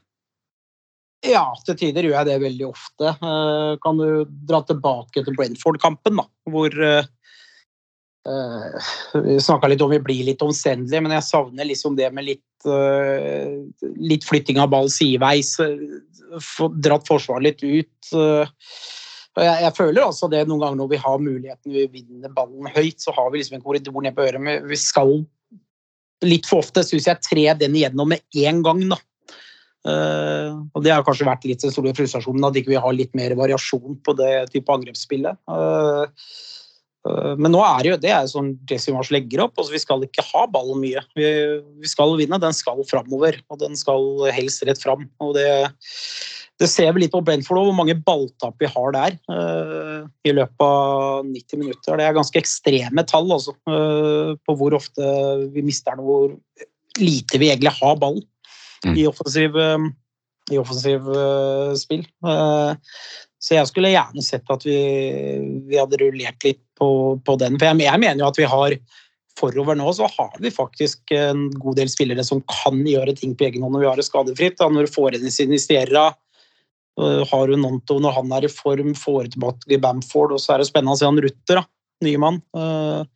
[1.25, 3.11] Ja, til tider gjør jeg det veldig ofte.
[3.17, 6.71] Eh, Kan du dra tilbake til Brentford-kampen, da, hvor
[8.29, 12.11] eh, eh, Vi snakka litt om vi blir litt omstendelige, men jeg savner liksom det
[12.15, 13.63] med litt, uh,
[14.01, 15.55] litt flytting av ball sideveis.
[16.43, 18.11] For, Dratt forsvaret litt ut.
[18.11, 18.43] Uh,
[19.35, 23.01] jeg, jeg føler altså det noen ganger når vi har muligheten, vi vinner ballen høyt,
[23.03, 24.41] så har vi liksom en korridor ned på øret.
[24.41, 25.17] Men vi skal
[26.25, 28.99] litt for ofte, syns jeg, tre den igjennom med én gang, da.
[29.85, 33.13] Uh, og Det har kanskje vært litt den store frustrasjonen at ikke vi har litt
[33.17, 35.37] mer variasjon på det type angrepsspillet.
[35.45, 36.31] Eh, eh,
[37.37, 39.55] men nå er det jo det er sånn Jesse Mars legger opp.
[39.57, 41.03] altså Vi skal ikke ha ballen mye.
[41.17, 41.27] Vi,
[41.81, 43.37] vi skal vinne, den skal framover.
[43.53, 45.07] Og den skal helst rett fram.
[45.21, 45.47] Og det,
[46.61, 50.33] det ser vi litt på Brentford òg, hvor mange balltap vi har der uh, i
[50.33, 51.99] løpet av 90 minutter.
[51.99, 55.11] Det er ganske ekstreme tall altså, uh, på hvor ofte
[55.53, 56.33] vi mister den, hvor
[56.97, 58.23] lite vi egentlig har ballen
[58.85, 58.97] Mm.
[58.97, 59.77] i offensiv, eh,
[60.51, 62.05] i offensiv uh, spill.
[62.05, 62.73] Eh,
[63.41, 64.77] så jeg skulle gjerne sett at vi,
[65.69, 66.89] vi hadde rullert litt på,
[67.25, 67.57] på den.
[67.59, 68.77] For jeg, jeg mener jo at vi har
[69.35, 73.49] forover nå så har vi faktisk en god del spillere som kan gjøre ting på
[73.49, 74.57] egen hånd når vi har det skadefritt.
[74.61, 74.69] Da.
[74.71, 76.05] Når du får inn Sinistera,
[77.01, 80.63] øh, har du Nonto når han er i form, får tilbake Bamford, og så er
[80.63, 81.67] det spennende å se han Rutter, da,
[82.05, 82.41] nymann.
[82.55, 83.07] mann.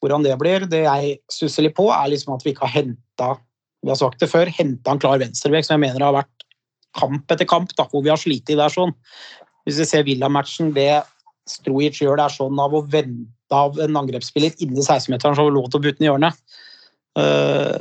[0.00, 0.66] hvordan det blir.
[0.70, 3.34] Det jeg stusser litt på, er liksom at vi ikke har henta
[3.80, 6.44] vi har sagt det før, henta en klar venstrebekk som jeg mener har vært
[6.98, 8.92] kamp etter kamp, da, hvor vi har slitt der sånn.
[9.64, 11.02] Hvis vi ser Villa-matchen, det
[11.48, 15.54] Strujic gjør det er sånn av å vente av en angrepsspiller inni 16-meteren som har
[15.54, 16.38] lov til å putte den i hjørnet.
[17.18, 17.78] Eh,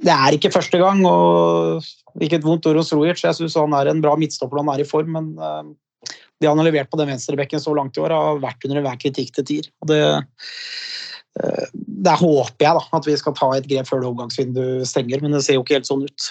[0.00, 1.84] Det er ikke første gang, og
[2.22, 3.20] ikke et vondt ord om Strujic.
[3.20, 6.48] Jeg syns han er en bra midtstopper når han er i form, men eh, det
[6.48, 9.34] han har levert på den venstrebekken så langt i år, har vært under enhver kritikk
[9.36, 9.68] til tier.
[9.82, 10.00] Og det,
[11.42, 11.66] eh,
[12.06, 15.36] der håper jeg da, at vi skal ta et grep før det overgangsvinduet stenger, men
[15.36, 16.30] det ser jo ikke helt sånn ut.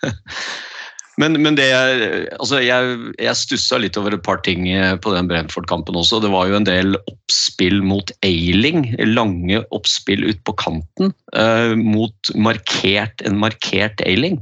[1.20, 5.12] men, men det jeg, altså jeg, jeg stussa litt over et par ting eh, på
[5.14, 6.20] den Brentford-kampen også.
[6.24, 12.32] Det var jo en del oppspill mot Ailing, lange oppspill ut på kanten, uh, mot
[12.36, 14.40] markert, en markert Ailing.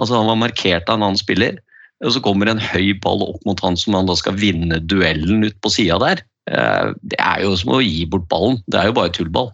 [0.00, 1.56] Altså Han var markert av en annen spiller,
[2.04, 5.46] og så kommer en høy ball opp mot han som han da skal vinne duellen
[5.46, 6.20] ut på sida der.
[6.50, 8.60] Eh, det er jo som å gi bort ballen.
[8.68, 9.48] Det er jo bare tullball.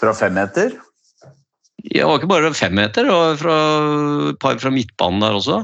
[0.00, 0.72] Fra fem meter.
[1.84, 3.56] Det var ikke bare femmeter, det var fra,
[4.30, 5.58] et par fra midtbanen der også.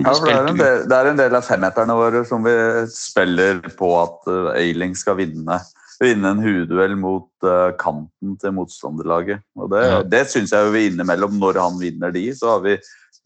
[0.00, 2.54] Ja, for det, er en del, det er en del av femmeterne våre som vi
[2.90, 5.58] spiller på at Eiling skal vinne,
[6.02, 9.44] vinne en hudduell mot uh, kanten til motstanderlaget.
[9.60, 10.00] Og det, Ja.
[10.02, 12.78] det syns jeg jo vi innimellom, når han vinner de, så har vi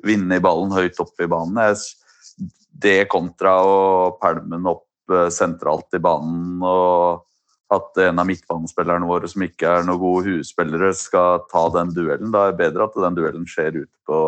[0.04, 1.62] vunnet ballen høyt oppe i banen.
[1.70, 2.50] Jeg,
[2.82, 3.78] det kontra å
[4.20, 4.84] pælme den opp
[5.14, 7.22] uh, sentralt i banen og
[7.74, 12.30] at en av midtbanespillerne våre som ikke er noen gode huespillere, skal ta den duellen.
[12.34, 14.20] Da er det bedre at den duellen skjer ute på,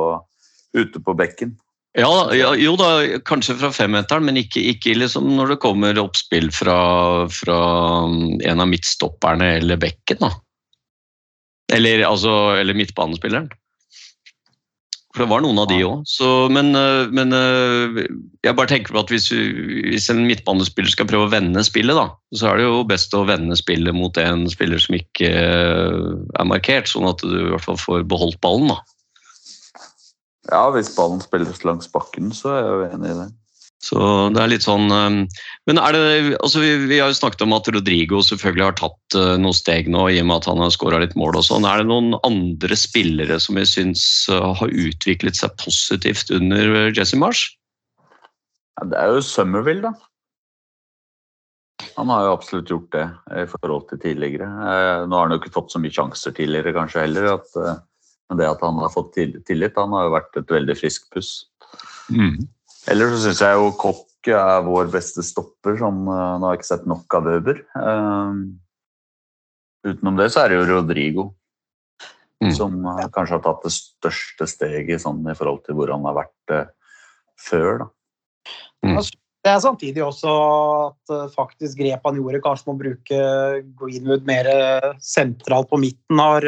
[0.74, 1.55] ute på bekken.
[1.99, 2.91] Ja, ja, jo da,
[3.26, 6.76] kanskje fra femmeteren, men ikke, ikke liksom når det kommer oppspill fra,
[7.32, 7.61] fra
[8.05, 10.20] um, en av midtstopperne eller bekken.
[10.22, 10.34] da.
[11.74, 13.49] Eller, altså, eller midtbanespilleren.
[15.19, 16.05] For det var noen av de òg.
[16.55, 17.97] Men, øh, men øh,
[18.47, 22.12] jeg bare tenker på at hvis, hvis en midtbanespiller skal prøve å vende spillet, da,
[22.39, 26.47] så er det jo best å vende spillet mot en spiller som ikke øh, er
[26.47, 28.71] markert, sånn at du i hvert fall får beholdt ballen.
[28.71, 28.79] da.
[30.53, 33.29] Ja, hvis ballen spilles langs bakken, så er jeg jo enig i det.
[33.79, 33.99] Så
[34.35, 37.68] det er litt sånn Men er det altså vi, vi har jo snakket om at
[37.70, 40.99] Rodrigo selvfølgelig har tatt øh, noen steg nå, i og med at han har skåra
[40.99, 41.68] litt mål og sånn.
[41.68, 44.03] Er det noen andre spillere som vi syns
[44.35, 47.55] øh, har utviklet seg positivt under øh, Jesse Marsh?
[48.79, 49.95] Ja, det er jo Summerville, da.
[51.97, 53.07] Han har jo absolutt gjort det
[53.43, 54.47] i forhold til tidligere.
[54.47, 57.33] Eh, Nå har han jo ikke fått så mye sjanser tidligere, kanskje heller.
[57.37, 57.81] At, eh,
[58.29, 61.33] men det at han har fått tillit, han har jo vært et veldig friskt puss.
[62.89, 65.76] Ellers så syns jeg jo Kokk er vår beste stopper.
[65.80, 67.61] Som, eh, nå har jeg ikke sett nok av Øber.
[67.76, 68.32] Eh,
[69.93, 71.28] utenom det så er det jo Rodrigo.
[72.43, 72.53] Mm.
[72.55, 76.16] Som eh, kanskje har tatt det største steget sånn, i forhold til hvor han har
[76.22, 76.68] vært
[77.39, 77.84] før.
[77.84, 77.89] Da.
[79.45, 80.32] Det er samtidig også
[80.89, 83.18] at faktisk grep han gjorde, kanskje med å bruke
[83.78, 84.49] Greenwood mer
[85.01, 86.47] sentralt på midten, har,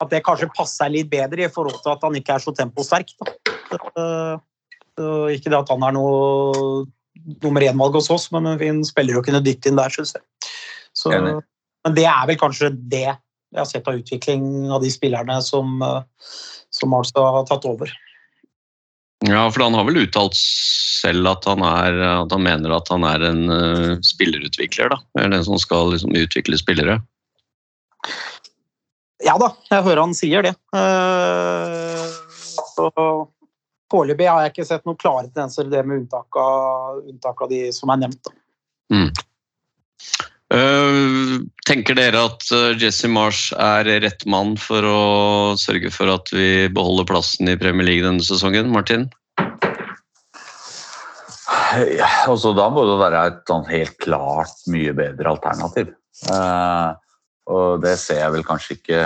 [0.00, 3.12] at det kanskje passer litt bedre i forhold til at han ikke er så temposterk.
[3.20, 4.40] Da.
[4.98, 6.84] Så ikke det at han er noe
[7.42, 10.24] nummer én-valg hos oss, men vi spiller spiller ikke kunne dytte inn der, syns jeg.
[10.94, 15.36] Så, men det er vel kanskje det jeg har sett av utvikling av de spillerne
[15.46, 16.02] som, eh,
[16.74, 17.90] som altså har tatt over.
[19.24, 23.06] Ja, for han har vel uttalt selv at han, er, at han mener at han
[23.08, 24.98] er en uh, spillerutvikler, da.
[25.16, 26.98] Eller den som skal liksom utvikle spillere.
[29.24, 30.52] Ja da, jeg hører han sier det.
[30.74, 32.04] Uh,
[32.74, 32.90] Så
[33.94, 37.68] Foreløpig har jeg ikke sett noen klare tendenser, det med unntak av, unntak av de
[37.74, 38.26] som er nevnt.
[38.26, 38.34] Da.
[40.54, 44.98] Uh, tenker dere at eh, Jesse Marsh er rett mann for å
[45.58, 49.08] sørge for at vi beholder plassen i Premier League denne sesongen, Martin?
[51.94, 55.94] Ja, altså, da må det være et sånn helt klart mye bedre alternativ.
[56.28, 56.92] Uh,
[57.50, 59.00] og det ser jeg vel kanskje ikke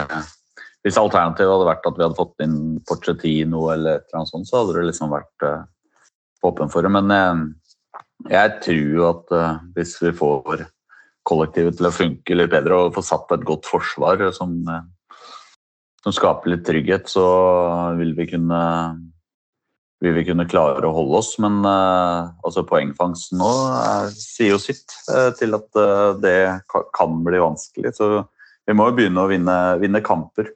[0.88, 2.58] Hvis alternativet hadde vært at vi hadde fått inn
[2.88, 5.66] Porcetino eller et eller annet sånt, så hadde det liksom vært uh,
[6.48, 6.92] åpen for det.
[6.94, 7.42] Men uh,
[8.32, 10.64] jeg tror jo at uh, hvis vi får
[11.28, 14.54] kollektivet til å funke litt bedre og får satt et godt forsvar som,
[16.00, 17.26] som skaper litt trygghet, så
[18.00, 18.62] vil vi kunne
[20.04, 23.50] vil vi kunne klare å holde oss, men uh, altså poengfangsten nå
[23.82, 26.38] er, sier jo sitt uh, til at uh, det
[26.94, 27.96] kan bli vanskelig.
[27.98, 28.22] Så
[28.68, 30.52] vi må jo begynne å vinne, vinne kamper.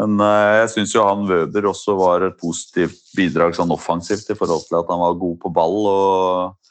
[0.00, 4.36] Men eh, jeg syns jo han Wøber også var et positivt bidrag sånn offensivt i
[4.38, 6.70] forhold til at han var god på ball og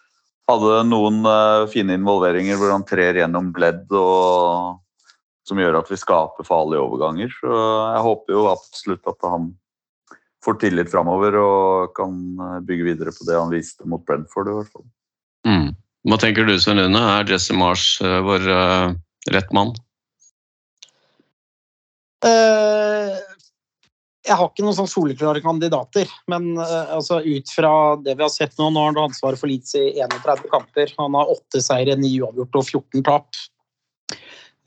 [0.49, 4.79] hadde noen eh, fine involveringer hvor han trer gjennom ledd og
[5.47, 7.31] som gjør at vi skaper farlige overganger.
[7.33, 9.51] Så jeg håper jo absolutt at han
[10.41, 12.17] får tillit framover og kan
[12.47, 14.49] eh, bygge videre på det han viste mot Brentford.
[14.49, 14.89] i hvert fall.
[15.45, 15.69] Mm.
[16.09, 17.05] Hva tenker du, Svein Rune?
[17.19, 18.47] Er Jesse Marsh vår
[19.29, 19.75] rett mann?
[22.25, 23.19] Eh,
[24.21, 27.71] Jeg har ikke noen sånn soleklare kandidater, men eh, altså, ut fra
[28.05, 30.93] det vi har sett nå, nå har han ansvaret for Leeds i 31 kamper.
[30.99, 33.41] Han har 8 seire, 9 uavgjort og 14 tap.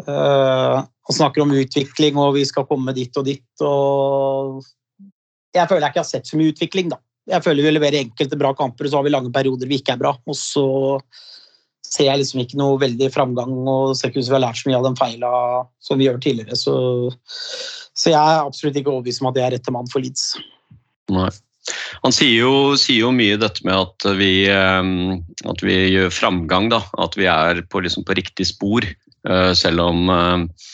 [0.08, 3.44] Eh, Han snakker om utvikling og vi skal komme dit og dit.
[3.60, 4.64] og
[5.54, 6.98] Jeg føler jeg ikke har sett så mye utvikling, da.
[7.28, 9.94] Jeg føler vi leverer enkelte bra kamper, og så har vi lange perioder vi ikke
[9.94, 10.16] er bra.
[10.26, 10.64] Og så
[11.94, 14.60] ser jeg liksom ikke noe veldig framgang og ser ikke ut som vi har lært
[14.60, 15.32] så mye av den feila
[15.84, 16.58] som vi gjør tidligere.
[16.58, 16.74] Så,
[17.94, 20.32] så jeg er absolutt ikke overbevist om at jeg er rette mann for Leeds.
[21.14, 21.30] Nei.
[22.04, 24.90] Han sier jo, sier jo mye dette med at vi, eh,
[25.48, 26.82] at vi gjør framgang, da.
[27.00, 28.84] At vi er på, liksom på riktig spor.
[28.84, 30.66] eh, Selv om eh,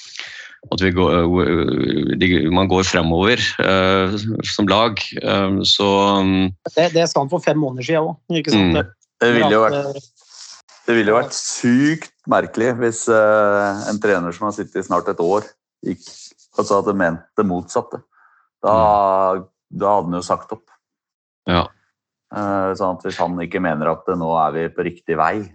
[0.69, 4.13] at vi går, man går fremover uh,
[4.45, 5.01] som lag.
[5.25, 5.87] Uh, Så
[6.21, 8.19] um, Det, det sa han for fem måneder siden òg.
[8.29, 8.77] Mm.
[9.21, 10.11] Det ville jo vært,
[10.91, 15.09] det ville jo vært sykt merkelig hvis uh, en trener som har sittet i snart
[15.13, 15.47] et år,
[15.87, 16.03] gikk,
[16.59, 18.03] altså hadde ment det motsatte.
[18.61, 18.75] Da,
[19.71, 20.67] da hadde han jo sagt opp.
[21.51, 21.69] ja.
[22.31, 25.49] Uh, sånn at hvis han ikke mener at nå er vi på riktig vei,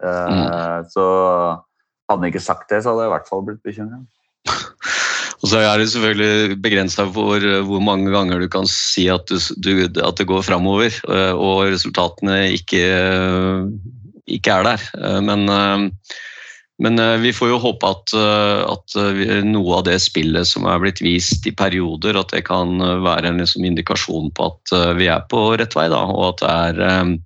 [0.00, 1.04] eh, så
[2.08, 4.00] hadde han ikke sagt det, så hadde jeg i hvert fall blitt bekymra.
[5.44, 9.28] Og så er det selvfølgelig begrensa for eh, hvor mange ganger du kan si at,
[9.28, 13.66] du, du, at det går framover, eh, og resultatene ikke, eh,
[14.30, 14.86] ikke er der.
[15.00, 15.88] Eh, Men, eh,
[16.82, 18.14] men eh, vi får jo håpe at,
[18.66, 18.96] at
[19.46, 23.38] noe av det spillet som er blitt vist i perioder, at det kan være en
[23.38, 27.20] liksom indikasjon på at vi er på rett vei, da, og at det er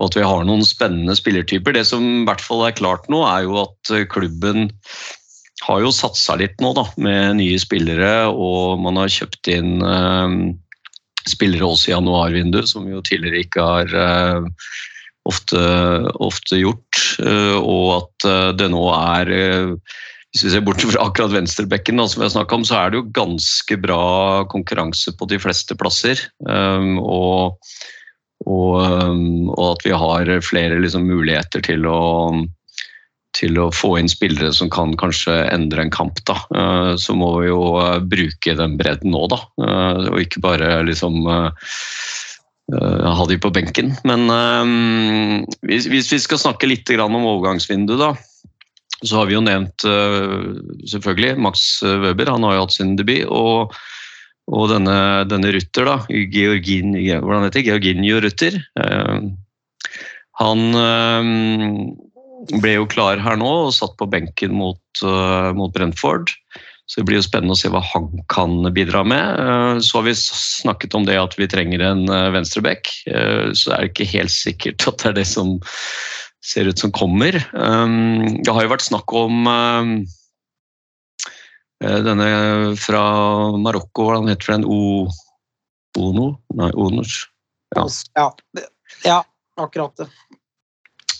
[0.00, 1.74] og at vi har noen spennende spillertyper.
[1.76, 4.70] Det som i hvert fall er klart nå, er jo at klubben
[5.66, 9.82] har jo satsa litt nå da, med nye spillere, og man har kjøpt inn
[11.28, 13.92] spillere også i januarvinduet, som jo tidligere ikke har
[15.30, 15.64] ofte,
[16.22, 17.02] ofte gjort.
[17.22, 19.98] eh, og at eh, det nå er eh,
[20.30, 23.08] Hvis vi ser bort fra akkurat venstrebekken, som vi har om, så er det jo
[23.16, 26.22] ganske bra konkurranse på de fleste plasser.
[26.46, 27.58] eh, og,
[28.46, 29.18] og, eh,
[29.56, 32.00] og at vi har flere liksom, muligheter til å
[33.30, 36.18] til å få inn spillere som kan kanskje endre en kamp.
[36.26, 36.34] Da.
[36.98, 37.60] Så må vi jo
[38.10, 39.38] bruke den bredden nå, da.
[40.10, 41.30] Og ikke bare liksom
[42.72, 43.92] eh, eh, ha de på benken.
[44.08, 48.12] Men uh, hvis, hvis vi skal snakke litt om overgangsvinduet, da.
[49.00, 50.50] Så har vi jo nevnt uh,
[50.90, 53.24] selvfølgelig Max Weber, han har jo hatt sin debut.
[53.28, 53.76] Og,
[54.50, 54.98] og denne,
[55.30, 55.96] denne Rutter, da.
[56.10, 57.68] Georgin, hvordan heter det?
[57.70, 58.60] Georginio Rutter.
[60.40, 60.62] Han
[62.60, 66.32] ble jo klar her nå og satt på benken mot, uh, mot Brentford.
[66.90, 69.38] Så det blir jo spennende å se hva han kan bidra med.
[69.38, 72.90] Uh, så har vi snakket om det at vi trenger en uh, venstreback.
[73.06, 75.58] Uh, så er det ikke helt sikkert at det er det som
[76.42, 77.36] ser ut som kommer.
[77.54, 79.94] Um, det har jo vært snakk om um,
[81.84, 83.02] Eh, Denne fra
[83.56, 84.64] Marokko, hvordan heter den?
[84.64, 85.08] en O...
[85.98, 86.26] Ono?
[86.54, 86.70] Nei.
[87.74, 87.86] Ja.
[88.14, 88.26] Ja,
[89.04, 89.18] ja
[89.56, 90.06] akkurat det.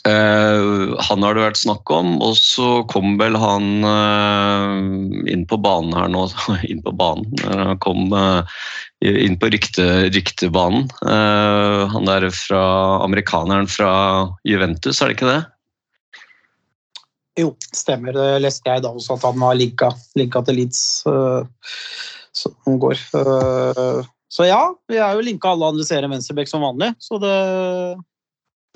[0.08, 4.76] Eh, han har det vært snakk om, og så kom vel han eh,
[5.34, 6.24] inn på banen her nå.
[6.70, 7.28] inn på banen.
[7.44, 8.14] Eh, Han kom
[9.04, 10.88] inn på rykte, ryktebanen.
[11.00, 12.64] Han der fra
[13.04, 13.92] amerikaneren fra
[14.44, 15.40] Juventus, er det ikke det?
[17.40, 18.16] Jo, stemmer.
[18.16, 19.88] Det leste jeg da også, at han var linka,
[20.20, 20.82] linka til Leeds.
[22.40, 23.00] som går.
[24.30, 27.32] Så ja, vi er jo linka alle andre seere enn venstreback som vanlig, så det,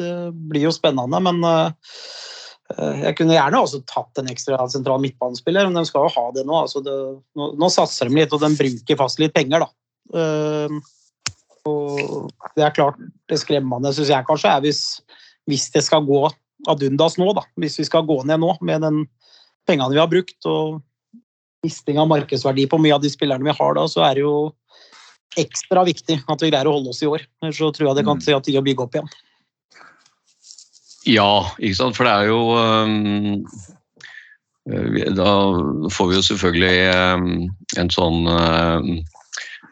[0.00, 0.14] det
[0.50, 1.20] blir jo spennende.
[1.22, 6.14] Men øh, jeg kunne gjerne også tatt en ekstra sentral midtbanespiller, men de skal jo
[6.16, 6.58] ha det nå.
[6.64, 6.96] Altså det,
[7.38, 9.70] nå, nå satser de litt, og de bruker fast litt penger, da.
[10.20, 10.78] Øh,
[11.64, 12.98] og det er klart,
[13.30, 14.80] det skremmende syns jeg kanskje er hvis,
[15.48, 16.26] hvis det skal gå
[16.68, 17.44] ad undas nå, da.
[17.60, 19.04] Hvis vi skal gå ned nå med den
[19.68, 20.82] pengene vi har brukt og
[21.64, 24.36] misting av markedsverdi på mye av de spillerne vi har da, så er det jo
[25.40, 27.24] ekstra viktig at vi greier å holde oss i år.
[27.42, 29.08] Ellers så tror jeg det kan ta tid å bygge opp igjen.
[31.04, 31.96] Ja, ikke sant?
[31.98, 33.40] For det er jo øh,
[35.16, 35.30] Da
[35.92, 37.26] får vi jo selvfølgelig um,
[37.80, 38.90] en sånn um,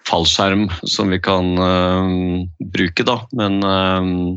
[0.08, 1.54] fallskjerm som vi kan
[2.74, 3.16] bruke, da.
[3.38, 4.36] Men øh,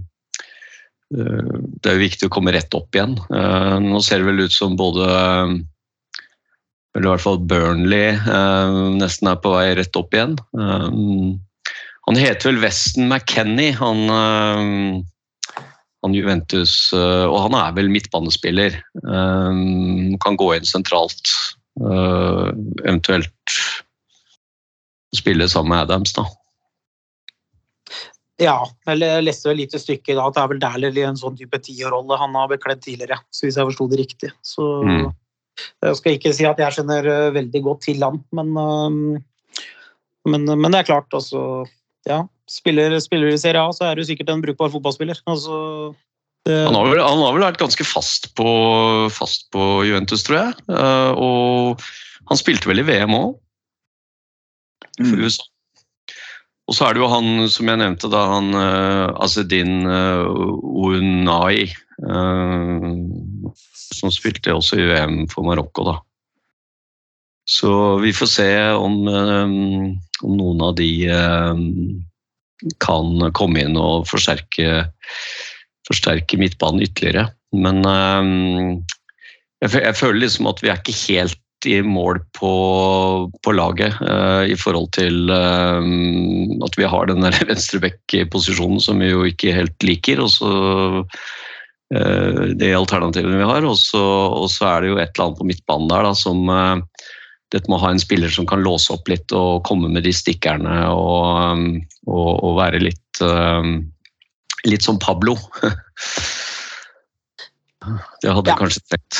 [1.11, 3.15] det er jo viktig å komme rett opp igjen.
[3.33, 5.05] Eh, Nå ser det vel ut som både
[6.95, 10.37] eller i hvert fall Burnley eh, nesten er på vei rett opp igjen.
[10.55, 10.87] Eh,
[12.05, 15.01] han heter vel Weston McKennie, han, eh,
[16.05, 18.77] han Juventus, eh, og han er vel midtbanespiller.
[19.01, 19.59] Eh,
[20.23, 21.33] kan gå inn sentralt,
[21.81, 22.47] eh,
[22.85, 23.59] eventuelt
[25.15, 26.25] spille sammen med Adams, da.
[28.41, 28.57] Ja,
[28.91, 31.19] eller jeg leste vel litt i stykket da, at det er vel Dæhlie i en
[31.19, 34.31] sånn type tierrolle han har bekledd tidligere, så hvis jeg forsto det riktig.
[34.43, 35.13] Så Mm.
[35.85, 38.51] jeg skal ikke si at jeg kjenner øh, veldig godt til han, men,
[40.27, 41.65] men, men det er klart, altså
[42.05, 45.21] Ja, spiller, spiller i Serie A, så er du sikkert en brukbar fotballspiller.
[45.29, 45.57] Altså,
[46.45, 48.49] det, Han har, vel, han har vel vært ganske fast på,
[49.13, 50.53] fast på Juventus, tror jeg.
[50.69, 51.83] Eh, og
[52.29, 53.35] han spilte vel i VM òg,
[54.95, 55.25] for Mm.
[55.25, 55.43] USA.
[56.65, 60.23] Og så er det jo han som jeg nevnte, da, han uh, Azedin uh,
[60.87, 62.87] Unai, eh,
[63.93, 65.95] som spilte også i VM for Marokko, da.
[67.45, 69.43] Så vi får se om, eh,
[70.25, 71.53] om noen av de eh,
[72.83, 74.85] kan komme inn og forsterke,
[75.87, 77.29] forsterke midtbanen ytterligere.
[77.55, 78.29] Men eh,
[79.65, 82.51] jeg, føler liksom at vi er ikke helt i mål på,
[83.41, 85.81] på laget uh, i forhold til uh,
[86.67, 90.21] at vi har den venstreback-posisjonen som vi jo ikke helt liker.
[90.21, 90.51] og så
[91.95, 95.89] uh, de alternativene vi har, og så er det jo et eller annet på midtbanen
[95.89, 96.45] der da, som
[97.53, 100.79] dette må ha en spiller som kan låse opp litt og komme med de stikkerne
[100.89, 101.67] og, um,
[102.09, 103.83] og, og være litt um,
[104.65, 105.35] Litt som Pablo.
[108.23, 108.55] Det hadde Ja.
[108.55, 109.19] jeg kanskje trengt.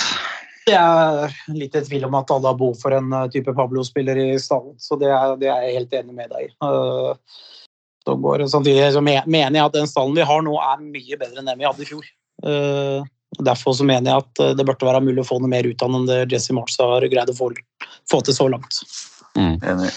[0.65, 4.17] Jeg er litt i tvil om at alle har behov for en øh, type Pablo-spiller
[4.17, 6.49] i stallen, så det er, det er jeg helt enig med deg i.
[8.49, 11.61] Samtidig så mener jeg at den stallen vi har nå, er mye bedre enn den
[11.61, 12.09] vi hadde i fjor.
[13.39, 15.67] Og derfor så mener jeg at øh, det burde være mulig å få noe mer
[15.67, 17.51] ut av den enn det Jesse Marsh har greid å få,
[18.11, 18.83] få til så langt.
[19.35, 19.91] Enig.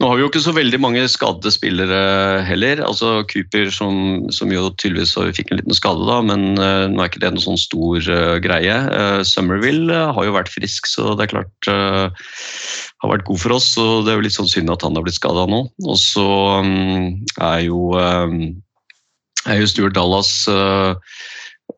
[0.00, 1.98] Nå har vi jo ikke så veldig mange skadde spillere
[2.44, 2.80] heller.
[2.84, 7.10] altså Cooper som, som jo tydeligvis fikk en liten skade, da, men uh, nå er
[7.10, 8.74] ikke det noen sånn stor uh, greie.
[8.90, 12.26] Uh, Summerville eh, har jo vært frisk, så det er klart eh,
[13.04, 13.70] har vært god for oss.
[13.76, 15.62] så Det er jo litt sånn synd at han har blitt skada nå.
[15.86, 16.26] Og så
[16.58, 18.42] um, er jo um,
[19.50, 20.94] er jo Stuart Dallas eh,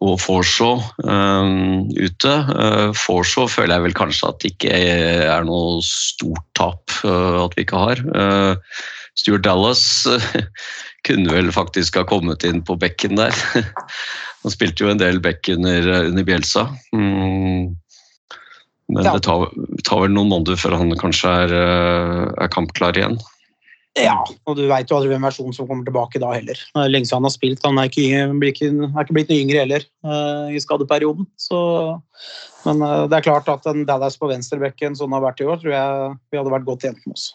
[0.02, 2.34] og Forshaw um, ute.
[2.50, 7.56] Uh, Forshaw føler jeg vel kanskje at det ikke er noe stort tap uh, at
[7.56, 8.02] vi ikke har.
[8.14, 8.82] Uh,
[9.18, 9.84] Stuart Dallas
[11.06, 13.34] kunne vel faktisk ha kommet inn på bekken der.
[14.44, 16.66] Han spilte jo en del bekk under, under Bjelsa.
[16.92, 17.74] Mm.
[18.92, 19.14] Men Ja.
[19.14, 19.46] det tar,
[19.88, 21.54] tar vel noen måneder før han kanskje er,
[22.36, 23.16] er kampklar igjen.
[23.94, 26.58] Ja, og du veit jo aldri hvem versjonen som kommer tilbake da heller.
[26.58, 27.62] Det er lenge siden han har spilt.
[27.62, 31.28] Han er ikke, blir ikke, er ikke blitt noe yngre heller uh, i skadeperioden.
[31.38, 31.60] Så,
[32.66, 35.46] men uh, det er klart at en Dallas på venstrebekken sånn det har vært i
[35.46, 37.28] år, tror jeg vi hadde vært godt tjent med oss.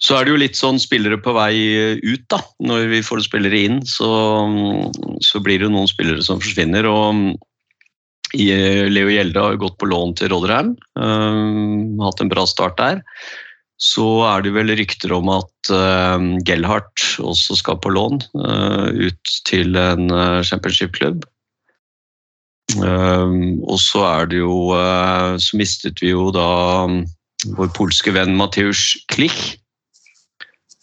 [0.00, 1.54] Så er det jo litt sånn spillere på vei
[2.00, 2.40] ut, da.
[2.64, 4.08] Når vi får spillere inn, så,
[5.24, 6.88] så blir det jo noen spillere som forsvinner.
[6.88, 7.36] og
[8.34, 10.74] Leo Gjelde har gått på lån til Rodderheim.
[10.98, 13.04] Um, hatt en bra start der.
[13.80, 19.38] Så er det vel rykter om at uh, Gellhardt også skal på lån uh, ut
[19.48, 21.24] til en uh, championship-klubb.
[22.78, 26.48] Um, og så er det jo eh, Så mistet vi jo da
[26.88, 27.02] um,
[27.58, 29.58] vår polske venn Mateusz Klich.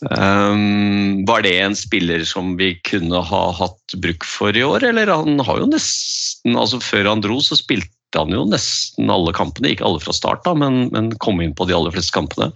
[0.05, 5.09] Um, var det en spiller som vi kunne ha hatt bruk for i år, eller
[5.09, 7.89] han har jo nesten altså Før han dro, så spilte
[8.19, 9.71] han jo nesten alle kampene.
[9.71, 12.49] Ikke alle fra start, da, men, men kom inn på de aller fleste kampene.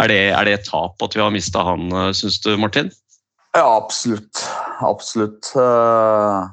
[0.00, 2.88] Er det, er det et tap at vi har mista han, syns du, Martin?
[3.56, 4.44] Ja, absolutt.
[4.84, 5.52] Absolutt.
[5.58, 6.48] Eh,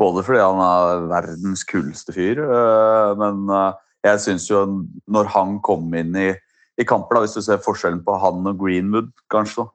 [0.00, 4.62] Både fordi han er verdens kuleste fyr, eh, men eh, jeg syns jo
[5.12, 6.30] når han kom inn i,
[6.80, 9.66] i kamper, hvis du ser forskjellen på han og Greenwood, kanskje,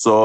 [0.00, 0.16] så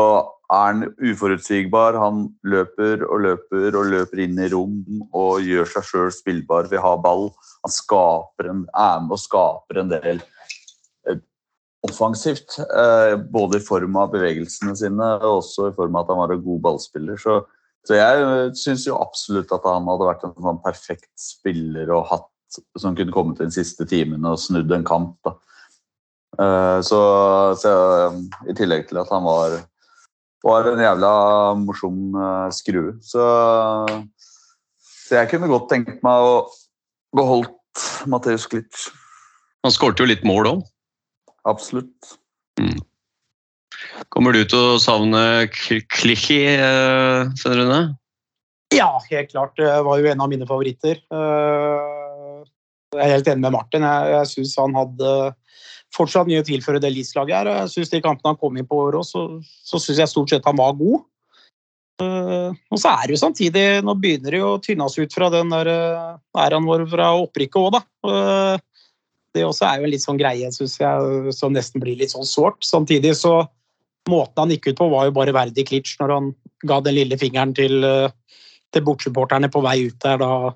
[0.51, 1.97] er han uforutsigbar.
[1.99, 4.77] Han løper og løper og løper inn i rom
[5.11, 7.29] og gjør seg sjøl spillbar ved å ha ball.
[7.65, 7.73] Han
[8.45, 10.21] en, er med og skaper en del
[11.09, 11.19] eh,
[11.87, 12.59] offensivt.
[12.61, 16.35] Eh, både i form av bevegelsene sine og også i form av at han var
[16.35, 17.17] en god ballspiller.
[17.21, 17.41] Så,
[17.87, 22.31] så jeg syns jo absolutt at han hadde vært en sånn perfekt spiller og hatt
[22.79, 25.17] som kunne kommet inn siste timen og snudd en kamp.
[25.25, 25.35] da.
[26.39, 26.99] Eh, Så,
[27.61, 27.71] så
[28.49, 29.57] I tillegg til at han var,
[30.45, 31.11] var en jævla
[31.57, 32.93] morsom eh, skrue.
[33.01, 33.23] Så,
[34.85, 36.35] så jeg kunne godt tenkt meg å
[37.15, 37.51] beholdt
[38.11, 38.89] Mateus Klitsch.
[39.65, 40.63] Han skåret jo litt mål òg.
[41.49, 42.15] Absolutt.
[44.13, 45.21] Kommer du til å savne
[45.51, 47.79] K- Klichy, eh, Svein Rune?
[48.73, 49.53] Ja, helt klart.
[49.57, 51.01] Det var jo en av mine favoritter.
[51.13, 52.04] Eh,
[52.95, 53.87] Jeg er helt enig med Martin.
[53.87, 55.09] Jeg, jeg syns han hadde
[55.95, 57.51] fortsatt mye å tilføre det Leeds-laget her.
[57.61, 60.33] Jeg synes De kampene han kom inn på året òg, så, så syns jeg stort
[60.33, 61.03] sett han var god.
[62.01, 65.29] Uh, og så er det jo samtidig Nå begynner det jo å tynnes ut fra
[65.31, 67.81] den der uh, æraen vår fra opprykket òg, da.
[68.03, 68.89] Uh,
[69.35, 72.27] det også er jo en litt sånn greie, syns jeg, som nesten blir litt sånn
[72.27, 72.63] sårt.
[72.67, 73.43] Samtidig så
[74.05, 76.27] Måten han gikk ut på, var jo bare verdig klitsj når han
[76.69, 78.11] ga den lille fingeren til, eh,
[78.69, 80.19] til bortsupporterne på vei ut der.
[80.21, 80.53] Da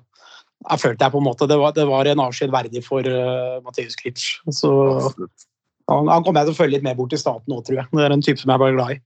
[0.60, 3.60] jeg følte jeg på en måte det var, det var en avskjed verdig for uh,
[3.64, 4.40] Matheus Klitsj.
[4.52, 4.72] Så
[5.06, 5.46] absolutt.
[5.90, 7.88] han, han kommer jeg til å følge litt mer bort til staten nå, tror jeg.
[7.96, 9.00] Det er en type som jeg er bare glad i.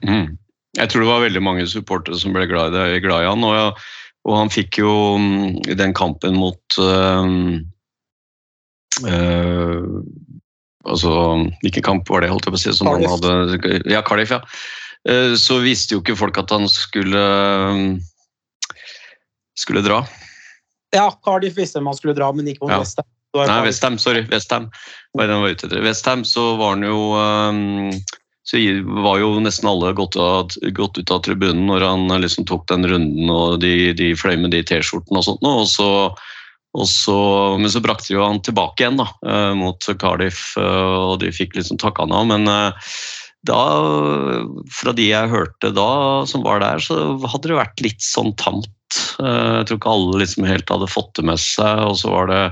[0.00, 0.24] Mhm.
[0.74, 3.44] Jeg tror det var veldig mange supportere som ble glad i, det, glad i han.
[3.46, 3.84] Og,
[4.26, 7.60] og han fikk jo mm, i den kampen mot um,
[9.06, 10.00] uh,
[10.84, 11.10] Altså,
[11.62, 12.72] hvilken kamp var det, holdt jeg på å si?
[12.76, 13.22] Som han Cardiff.
[13.24, 14.42] hadde, ja, Cardiff, ja.
[15.08, 17.22] Eh, så visste jo ikke folk at han skulle
[17.72, 17.86] um,
[19.56, 20.02] skulle dra.
[20.94, 22.80] Ja, Cardiff visste man skulle dra, men ikke mot Ja.
[22.84, 23.08] West Ham.
[23.34, 24.22] Det var Nei, Westham, sorry.
[24.30, 24.68] Westham.
[25.18, 27.90] Westham så var han jo um,
[28.46, 28.60] Så
[29.02, 32.86] var jo nesten alle gått, av, gått ut av tribunen når han liksom tok den
[32.86, 35.42] runden og de, de fløy med de T-skjortene og sånt.
[35.48, 35.88] Og så,
[36.76, 37.18] og så,
[37.58, 41.32] men så brakte de jo han tilbake igjen da, eh, mot Cardiff, eh, og de
[41.34, 42.28] fikk liksom takka han av.
[42.30, 42.92] Men eh,
[43.48, 43.62] da,
[44.76, 45.90] fra de jeg hørte da,
[46.28, 48.70] som var der, så hadde det vært litt sånn tamt.
[49.20, 52.30] Eh, Jeg tror ikke alle liksom helt hadde fått det med seg, og så var
[52.30, 52.42] det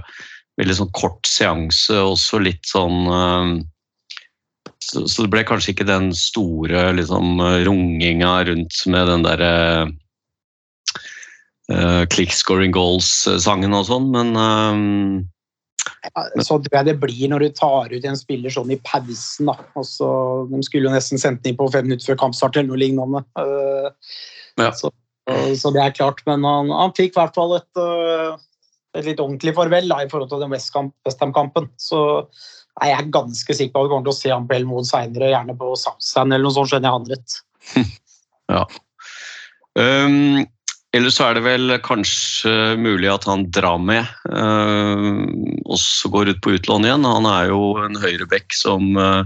[0.61, 3.53] veldig sånn kort seanse, også litt sånn eh,
[4.83, 9.53] så, så det ble kanskje ikke den store liksom, runginga rundt med den derre
[11.71, 15.29] uh, click scoring goals-sangen og sånn, men um,
[16.03, 19.49] Ja, Så tror jeg det blir når du tar ut en spiller sånn i pausen.
[19.53, 19.57] da.
[19.79, 20.09] Også,
[20.51, 23.23] de skulle jo nesten sendt den inn på fem minutter før kampstart eller noe lignende.
[23.39, 23.91] Uh,
[24.61, 24.69] Ja.
[24.77, 24.91] Så,
[25.57, 28.33] så det er klart, men han, han fikk i hvert fall et, eh,
[28.99, 31.69] et litt ordentlig farvel da, i forhold til den West Ham- West Ham-kampen.
[31.81, 32.01] Så
[32.83, 35.31] er jeg ganske sikker på at vi kommer til å se ham på Elmod seinere,
[35.35, 37.39] gjerne på Southstand eller noe sånt, skjønner jeg han rett.
[39.73, 40.43] Um,
[40.93, 45.23] ellers så er det vel kanskje mulig at han drar med, um,
[45.65, 47.07] og så går ut på utlån igjen.
[47.09, 49.25] Han er jo en høyrebekk som, uh,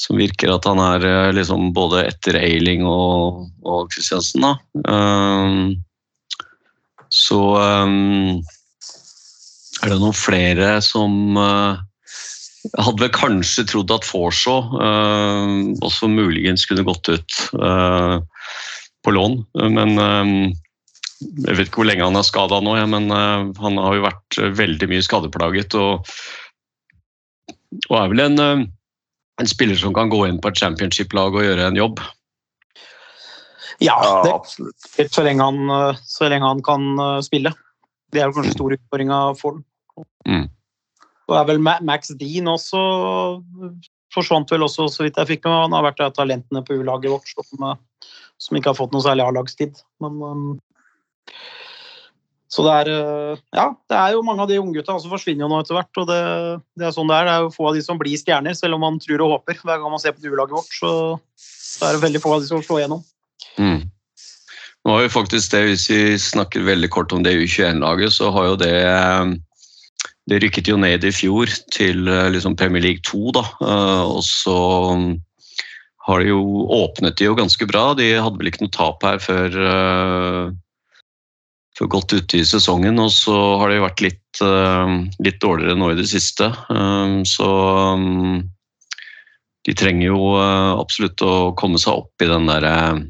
[0.00, 4.44] som virker at han er uh, liksom både etter Eiling og, og Kristiansen.
[4.44, 4.54] Da.
[4.84, 5.74] Um,
[7.12, 8.42] så um,
[9.82, 11.80] er det noen flere som uh,
[12.76, 17.42] hadde vel kanskje trodd at Forså uh, også muligens kunne gått ut.
[17.56, 18.20] Uh,
[19.06, 19.36] på lån.
[19.70, 20.32] Men um,
[21.20, 24.04] jeg vet ikke hvor lenge han er skada nå, ja, men eh, han har jo
[24.04, 25.76] vært eh, veldig mye skadeplaget.
[25.80, 26.10] Og,
[27.88, 28.64] og er vel en, eh,
[29.40, 32.00] en spiller som kan gå inn på et championship-lag og gjøre en jobb.
[33.84, 35.12] Ja, det absolutt.
[35.12, 37.52] så lenge han, så lenge han kan eh, spille.
[38.12, 40.06] Det er jo kanskje stor utfordringa for ham.
[40.28, 40.46] Mm.
[41.26, 42.80] Og er vel Max Dean også
[44.14, 45.58] forsvant vel også, så vidt jeg fikk med.
[45.66, 48.10] Han har vært av talentene på U-laget vårt som, eh,
[48.40, 49.82] som ikke har fått noe særlig A-lagstid.
[50.04, 51.34] Men eh,
[52.52, 55.50] Så det er eh, Ja, det er jo mange av de unggutta som forsvinner jo
[55.50, 56.02] nå etter hvert.
[56.02, 56.20] Og det,
[56.78, 57.28] det er sånn det er.
[57.28, 59.58] Det er jo få av de som blir stjerner, selv om man tror og håper.
[59.62, 60.92] Hver gang man ser på U-laget vårt, så,
[61.42, 63.02] så er det veldig få av de som slår igjennom.
[63.58, 63.82] Mm.
[64.86, 68.52] Nå har jo faktisk det, Hvis vi snakker veldig kort om det U21-laget, så har
[68.52, 69.32] jo det eh,
[70.30, 73.42] Det rykket jo ned i fjor til eh, liksom Premier League 2, da.
[74.06, 74.58] Og så
[76.06, 76.40] har de jo
[76.70, 77.88] åpnet de jo ganske bra.
[77.98, 79.56] De hadde vel ikke noe tap her før,
[81.76, 82.98] før godt ute i sesongen.
[83.02, 86.48] Og så har de vært litt, eh, litt dårligere nå i det siste.
[86.48, 87.48] Eh, Så
[88.00, 88.42] mm,
[89.66, 93.04] de trenger jo eh, absolutt å komme seg opp i den der eh,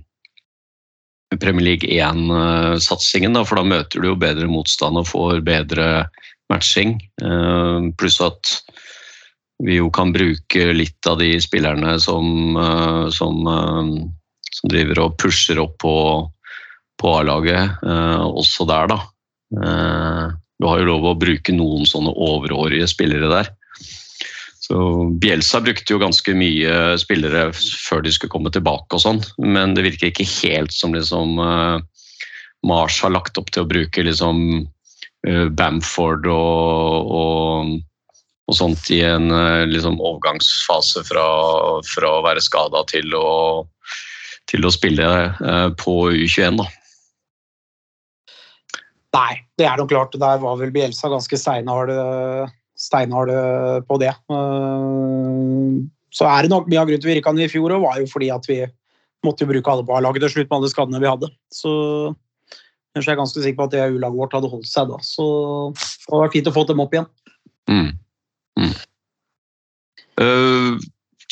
[1.37, 6.07] Premier League 1-satsingen, da, for da møter du jo bedre motstand og får bedre
[6.49, 6.95] matching.
[7.99, 8.53] Pluss at
[9.67, 12.55] vi jo kan bruke litt av de spillerne som,
[13.11, 15.97] som, som driver og pusher opp på,
[17.01, 19.01] på A-laget, eh, også der, da.
[19.63, 23.51] Eh, Du har jo lov å bruke noen sånne overårige spillere der.
[24.65, 24.79] Så
[25.21, 29.85] Bielsa brukte jo ganske mye spillere før de skulle komme tilbake og sånn, men det
[29.85, 31.85] virker ikke helt som liksom eh,
[32.65, 34.65] Mars har lagt opp til å bruke liksom
[35.27, 37.71] Bamford og, og,
[38.49, 39.29] og sånt i en
[39.69, 41.27] liksom overgangsfase fra,
[41.85, 43.13] fra å være skada til
[44.47, 45.09] til å spille
[45.83, 46.69] på U21, da.
[49.17, 50.17] Nei, det er nok klart.
[50.21, 51.93] Der var vel Bielsa ganske steinhard,
[52.77, 53.33] steinhard
[53.89, 54.13] på det.
[54.13, 55.77] Eh,
[56.17, 57.99] Så er det nok mye av grunnen til vi rykka ned i fjor, og var
[58.01, 58.63] jo fordi at vi
[59.27, 61.29] måtte bruke alle på A-laget til slutt med alle skadene vi hadde.
[61.53, 61.73] Så
[62.97, 65.01] jeg er ganske sikker på at det U-laget vårt hadde holdt seg da.
[65.05, 65.25] Så
[65.77, 67.09] det hadde vært fint å få dem opp igjen.
[67.69, 67.91] Mm.
[68.57, 68.77] Mm.
[70.17, 70.79] Uh,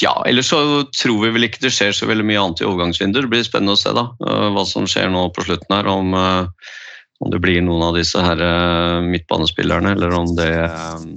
[0.03, 0.61] ja, ellers så
[0.93, 3.25] tror vi vel ikke det skjer så veldig mye annet i overgangsvinduet.
[3.25, 5.89] Det blir spennende å se da, uh, hva som skjer nå på slutten her.
[5.89, 6.73] Om, eh,
[7.21, 11.09] om det blir noen av disse her eh, midtbanespillerne, eller om det eh,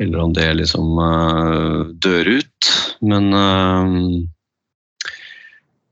[0.00, 2.70] eller om det liksom eh, dør ut.
[3.04, 3.28] Men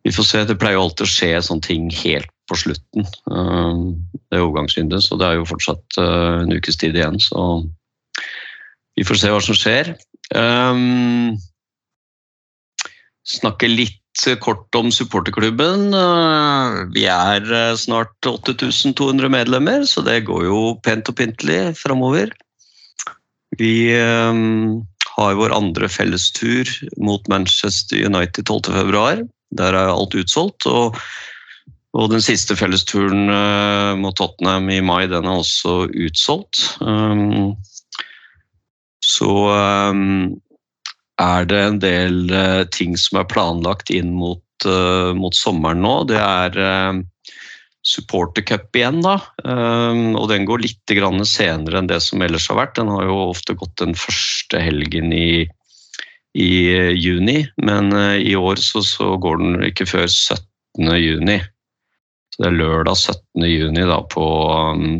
[0.04, 0.44] vi får se.
[0.48, 3.04] Det pleier jo alltid å skje sånne ting helt på slutten.
[4.28, 7.18] det overgangsvinduet, så det er jo fortsatt en ukes tid igjen.
[7.20, 7.42] Så
[8.96, 9.90] vi får se hva som skjer.
[13.28, 13.97] Snakke litt
[14.42, 15.94] kort om supporterklubben.
[15.94, 22.32] Uh, Vi er uh, snart 8200 medlemmer, så det går jo pent og pyntelig framover.
[23.58, 24.82] Vi um,
[25.16, 26.68] har vår andre fellestur
[27.00, 29.26] mot Manchester United 12.2.
[29.58, 30.66] Der er alt utsolgt.
[30.66, 30.98] og
[31.96, 33.30] og den siste fellesturen
[33.98, 36.60] mot Tottenham i mai, den er også utsolgt.
[39.02, 39.30] Så
[41.18, 45.94] er det en del uh, ting som er planlagt inn mot, uh, mot sommeren nå.
[46.10, 47.00] Det er uh,
[47.88, 49.14] supportercup igjen, da.
[49.48, 50.92] Og den går litt
[51.24, 52.74] senere enn det som ellers har vært.
[52.76, 55.46] Den har jo ofte gått den første helgen i,
[56.36, 56.50] i
[56.92, 57.88] juni, men
[58.18, 60.90] i år så, så går den ikke før 17.
[61.00, 61.38] juni.
[62.34, 63.48] Så det er lørdag 17.
[63.48, 64.26] juni da, på,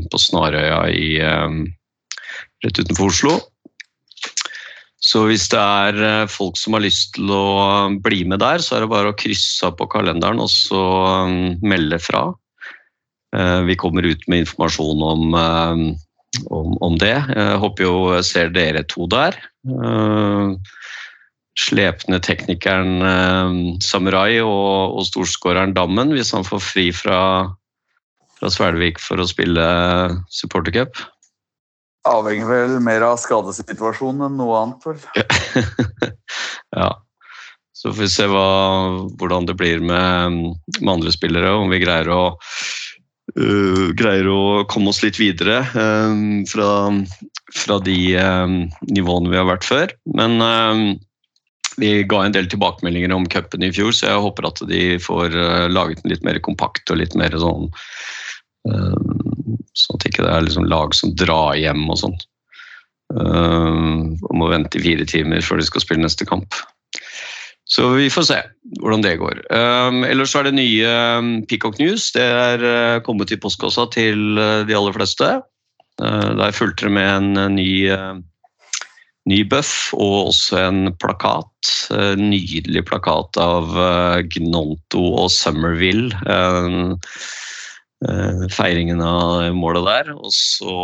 [0.08, 1.10] på Snarøya i,
[2.64, 3.36] rett utenfor Oslo.
[5.08, 8.76] Så hvis det er eh, folk som har lyst til å bli med der, så
[8.76, 10.82] er det bare å krysse av på kalenderen og så
[11.24, 12.26] um, melde fra.
[13.36, 17.16] Eh, Vi kommer ut med informasjon om, om, om det.
[17.32, 19.38] Jeg håper jo jeg ser dere to der.
[19.64, 20.74] Eh,
[21.58, 27.20] Slepne teknikeren eh, Samurai og, og storskåreren Dammen, hvis han får fri fra,
[28.38, 29.64] fra Svelvik for å spille
[30.30, 31.00] supportercup.
[32.08, 35.02] Avhenger vel mer av skadesituasjonen enn noe annet, vel.
[36.80, 36.90] ja.
[37.78, 38.46] Så får vi se hva,
[39.20, 40.38] hvordan det blir med,
[40.80, 42.22] med andre spillere, om vi greier å,
[43.38, 46.70] uh, greier å komme oss litt videre um, fra,
[47.54, 48.56] fra de um,
[48.90, 49.94] nivåene vi har vært før.
[50.18, 50.82] Men um,
[51.78, 55.38] vi ga en del tilbakemeldinger om cupen i fjor, så jeg håper at de får
[55.70, 57.70] laget den litt mer kompakt og litt mer sånn
[58.66, 62.16] Sånn at det ikke er liksom lag som drar hjem og sånn.
[63.18, 66.56] Og må vente i fire timer før de skal spille neste kamp.
[67.68, 68.38] Så vi får se
[68.80, 69.42] hvordan det går.
[69.52, 70.92] Um, ellers er det nye
[71.50, 72.08] Peacock News.
[72.16, 75.28] Det er kommet i postkassa til de aller fleste.
[75.98, 77.90] Der fulgte det med en ny,
[79.28, 81.72] ny buff og også en plakat.
[81.92, 83.76] En nydelig plakat av
[84.32, 86.16] Gnonto og Summerville.
[88.06, 90.12] Eh, feiringen av målet der.
[90.14, 90.74] Og så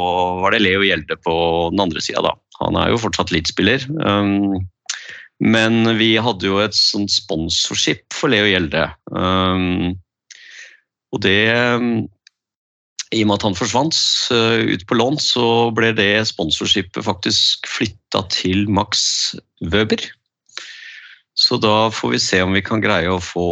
[0.42, 1.34] var det Leo Gjelde på
[1.74, 2.34] den andre sida, da.
[2.62, 3.86] Han er jo fortsatt Leeds-spiller.
[4.02, 4.66] Um,
[5.42, 8.88] men vi hadde jo et sånt sponsorship for Leo Gjelde.
[9.10, 9.94] Um,
[11.14, 12.06] og det um,
[13.14, 13.98] I og med at han forsvant
[14.34, 20.02] uh, ut på lån, så ble det sponsorshipet faktisk flytta til Max Weber.
[21.34, 23.46] Så da får vi se om vi kan greie å få,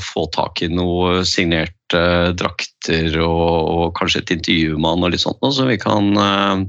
[0.00, 2.00] få tak i noe signerte
[2.36, 6.08] drakter og, og kanskje et intervju med han og litt sånt, noe, så vi kan
[6.16, 6.62] eh,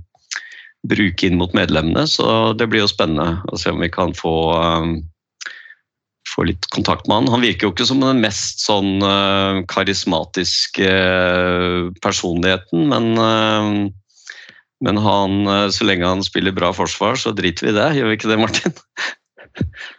[0.92, 2.04] bruke inn mot medlemmene.
[2.12, 5.54] Så det blir jo spennende å se om vi kan få, eh,
[6.28, 7.32] få litt kontakt med han.
[7.38, 13.72] Han virker jo ikke som den mest sånn eh, karismatiske eh, personligheten, men eh,
[14.80, 17.88] men han, eh, så lenge han spiller bra forsvar, så driter vi i det.
[17.98, 18.78] Gjør vi ikke det, Martin?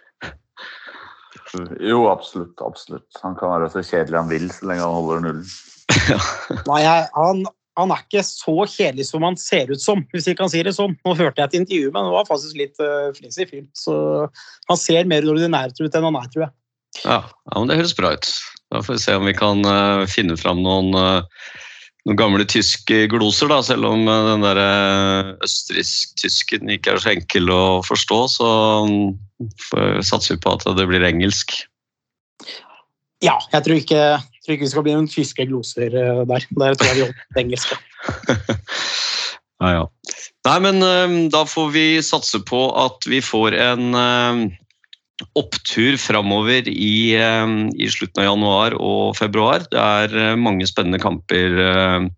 [1.83, 2.61] Jo, absolutt.
[2.63, 3.09] absolutt.
[3.25, 5.49] Han kan være så kjedelig han vil, så lenge han holder nullen.
[6.71, 7.43] Nei, han,
[7.79, 10.77] han er ikke så kjedelig som han ser ut som, hvis vi kan si det
[10.77, 10.97] sånn.
[11.07, 13.67] Nå hørte jeg et intervju men han var faktisk litt uh, flisig fyr.
[13.79, 13.95] Så
[14.71, 16.55] han ser mer ordinær ut enn han er, tror jeg.
[17.05, 18.31] Ja, ja, men det høres bra ut.
[18.71, 21.61] Da får vi se om vi kan uh, finne fram noen, eh,
[22.09, 23.61] noen gamle tyske gloser, da.
[23.65, 28.51] Selv om eh, den der eh, østerriksk-tysken ikke er så enkel å forstå, så
[28.89, 29.11] mm,
[30.07, 31.59] satser vi på at det blir engelsk.
[33.21, 34.05] Ja, jeg tror ikke,
[34.41, 36.49] tror ikke vi skal bli noen tyske gloser eh, der.
[36.57, 37.81] Der tror jeg vi holder det engelske.
[39.61, 39.81] Ja, ja.
[40.49, 43.91] Nei, men da får vi satse på at vi får en
[45.39, 49.65] opptur framover i, eh, i slutten av januar og februar.
[49.71, 52.09] Det er eh, mange spennende kamper eh,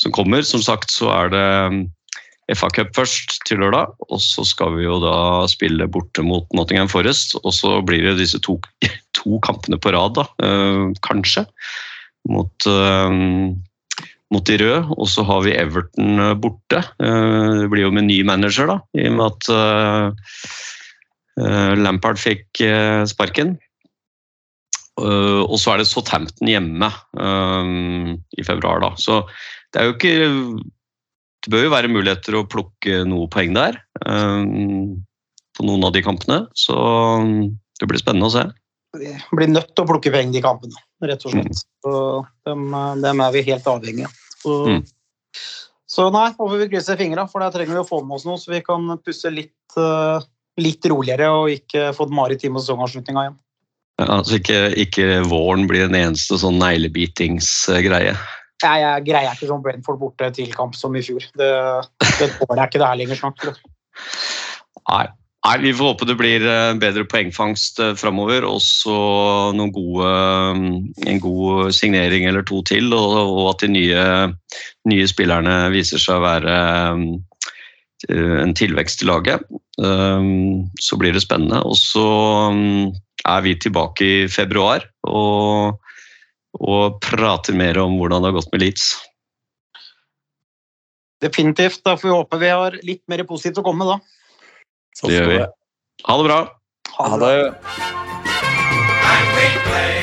[0.00, 0.44] som kommer.
[0.46, 4.98] Som sagt så er det FA Cup først til lørdag, og så skal vi jo
[5.00, 7.38] da spille borte mot Nottingham Forest.
[7.42, 8.58] Og så blir det disse to,
[9.18, 10.28] to kampene på rad, da,
[11.06, 11.46] kanskje,
[12.30, 12.68] mot
[14.32, 16.80] mot de røde, og så har vi Everton borte.
[16.98, 19.50] Det blir jo med ny manager, da, i og med at
[21.36, 23.56] Lampard fikk eh, sparken.
[25.00, 26.86] Eh, Og så er det Southampton hjemme
[27.18, 28.92] eh, i februar, da.
[29.00, 29.24] Så
[29.74, 30.14] det er jo ikke
[31.44, 34.44] Det bør jo være muligheter å plukke noe poeng der eh,
[35.58, 36.44] på noen av de kampene.
[36.56, 36.74] Så
[37.80, 38.44] det blir spennende å se.
[38.94, 41.64] Vi blir nødt til å plukke poeng de kampene, rett og slett.
[41.82, 41.94] Så
[42.46, 44.20] dem, eh, dem er vi helt avhengige av.
[44.44, 44.80] Så, Mm.
[45.88, 48.24] så nei, nå får vi krysse fingra, for der trenger vi å få med oss
[48.28, 50.20] noe, så vi kan pusse litt, eh,
[50.60, 53.40] litt roligere og ikke få den maritime sesongavslutninga igjen.
[54.00, 58.14] Ja, altså ikke, ikke våren blir den eneste sånn neglebitingsgreie.
[58.64, 61.26] Jeg, jeg greier ikke sånn Brentford borte til kamp som i fjor.
[61.38, 61.50] Det,
[62.18, 63.44] det tåler jeg ikke det her lenger snart.
[64.88, 65.04] Nei.
[65.44, 68.46] Nei, Vi får håpe det blir eh, bedre poengfangst eh, framover.
[68.48, 68.96] Og så
[69.52, 72.88] noen gode, eh, en god signering eller to til.
[72.96, 74.06] Og, og at de nye,
[74.88, 76.56] nye spillerne viser seg å være
[78.08, 79.44] en tilvekst i laget.
[79.82, 80.22] Eh,
[80.80, 81.62] Så blir det spennende.
[81.64, 82.04] Og så
[82.52, 82.92] mm,
[83.24, 85.80] er vi tilbake i februar og,
[86.60, 88.88] og prater mer om hvordan det har gått med Leeds.
[91.24, 91.80] Definitivt.
[91.84, 93.98] Da får vi håpe vi har litt mer positivt å komme med da.
[95.04, 95.40] Det gjør vi.
[96.04, 96.40] Ha det bra.
[96.98, 97.34] Ha det.
[99.04, 99.94] And we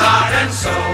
[0.00, 0.87] heart and soul